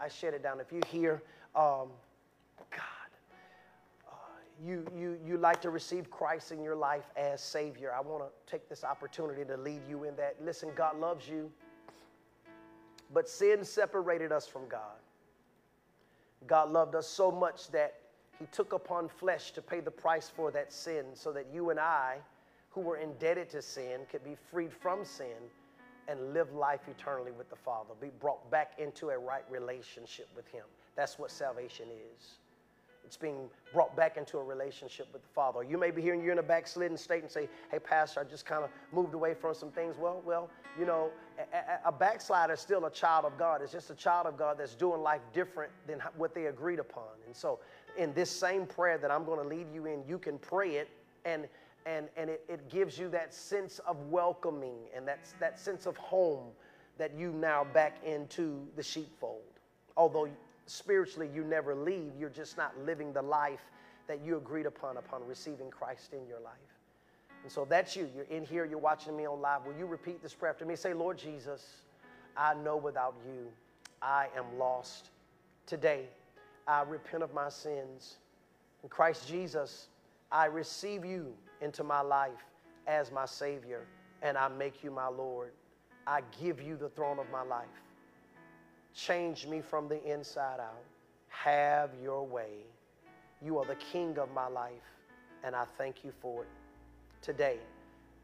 [0.00, 1.22] I shut it down, if you hear,
[1.54, 1.88] um,
[2.70, 3.10] God,
[4.08, 4.14] uh,
[4.62, 8.50] you, you, you like to receive Christ in your life as Savior, I want to
[8.50, 10.36] take this opportunity to lead you in that.
[10.44, 11.50] Listen, God loves you,
[13.14, 14.98] but sin separated us from God.
[16.46, 17.94] God loved us so much that
[18.38, 21.78] He took upon flesh to pay the price for that sin so that you and
[21.78, 22.18] I
[22.70, 25.50] who were indebted to sin could be freed from sin
[26.08, 30.46] and live life eternally with the Father, be brought back into a right relationship with
[30.48, 30.64] Him.
[30.96, 31.86] That's what salvation
[32.16, 32.38] is.
[33.10, 35.64] It's being brought back into a relationship with the Father.
[35.64, 38.46] You may be hearing you're in a backslidden state and say, "Hey, Pastor, I just
[38.46, 40.48] kind of moved away from some things." Well, well,
[40.78, 41.10] you know,
[41.52, 43.62] a, a backslider is still a child of God.
[43.62, 47.08] It's just a child of God that's doing life different than what they agreed upon.
[47.26, 47.58] And so,
[47.98, 50.88] in this same prayer that I'm going to lead you in, you can pray it
[51.24, 51.48] and
[51.86, 55.96] and, and it, it gives you that sense of welcoming and that's, that sense of
[55.96, 56.44] home
[56.96, 59.40] that you now back into the sheepfold.
[59.96, 60.28] Although
[60.70, 63.70] spiritually you never leave, you're just not living the life
[64.06, 66.54] that you agreed upon upon receiving Christ in your life.
[67.42, 68.08] And so that's you.
[68.14, 69.66] You're in here, you're watching me on live.
[69.66, 70.76] Will you repeat this prayer after me?
[70.76, 71.82] Say, Lord Jesus,
[72.36, 73.48] I know without you
[74.02, 75.10] I am lost.
[75.66, 76.04] Today,
[76.66, 78.16] I repent of my sins.
[78.82, 79.88] In Christ Jesus,
[80.30, 82.46] I receive you into my life
[82.86, 83.86] as my Savior,
[84.22, 85.52] and I make you my Lord.
[86.06, 87.66] I give you the throne of my life.
[88.94, 90.84] Change me from the inside out.
[91.28, 92.64] Have your way.
[93.42, 94.72] You are the King of my life,
[95.44, 96.48] and I thank you for it.
[97.22, 97.58] Today,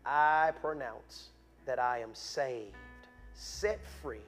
[0.04, 1.30] I pronounce
[1.64, 2.74] that I am saved,
[3.34, 4.20] set free,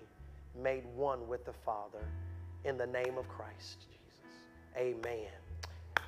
[0.60, 2.04] made one with the Father
[2.64, 3.98] in the name of Christ Jesus.
[4.76, 5.30] Amen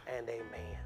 [0.06, 0.78] and amen.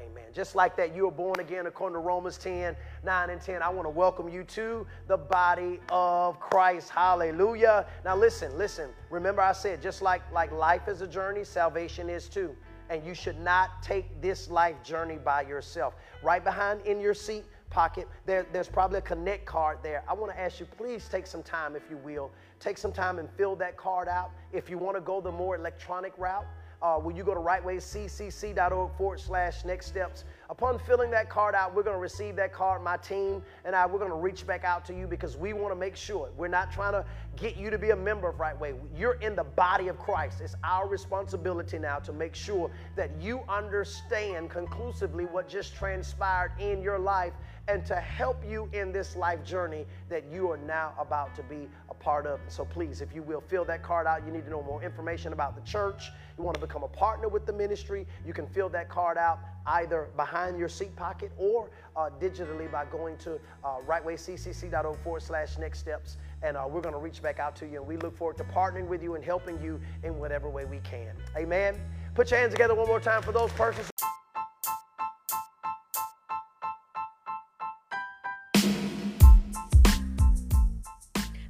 [0.00, 0.24] Amen.
[0.32, 3.62] Just like that, you were born again according to Romans 10 9 and 10.
[3.62, 6.90] I want to welcome you to the body of Christ.
[6.90, 7.86] Hallelujah.
[8.04, 8.90] Now, listen, listen.
[9.10, 12.54] Remember, I said, just like, like life is a journey, salvation is too.
[12.90, 15.94] And you should not take this life journey by yourself.
[16.22, 20.02] Right behind in your seat pocket, there, there's probably a connect card there.
[20.08, 22.30] I want to ask you, please take some time, if you will.
[22.60, 24.30] Take some time and fill that card out.
[24.52, 26.46] If you want to go the more electronic route,
[26.80, 30.24] uh, when you go to rightwayccc.org forward slash next steps.
[30.50, 32.82] Upon filling that card out, we're going to receive that card.
[32.82, 35.72] My team and I, we're going to reach back out to you because we want
[35.72, 37.04] to make sure we're not trying to
[37.36, 38.74] get you to be a member of Right Way.
[38.96, 40.40] You're in the body of Christ.
[40.40, 46.80] It's our responsibility now to make sure that you understand conclusively what just transpired in
[46.82, 47.32] your life
[47.68, 51.68] and to help you in this life journey that you are now about to be
[51.90, 52.40] a part of.
[52.48, 54.24] So please, if you will, fill that card out.
[54.24, 56.10] You need to know more information about the church.
[56.38, 58.06] You want to become a partner with the ministry.
[58.24, 62.84] You can fill that card out either behind your seat pocket or uh, digitally by
[62.86, 66.16] going to uh, rightwayccc.org forward slash next steps.
[66.42, 67.78] And uh, we're going to reach back out to you.
[67.78, 70.78] And we look forward to partnering with you and helping you in whatever way we
[70.78, 71.10] can.
[71.36, 71.80] Amen.
[72.14, 73.90] Put your hands together one more time for those persons.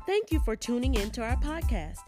[0.06, 2.07] Thank you for tuning in to our podcast.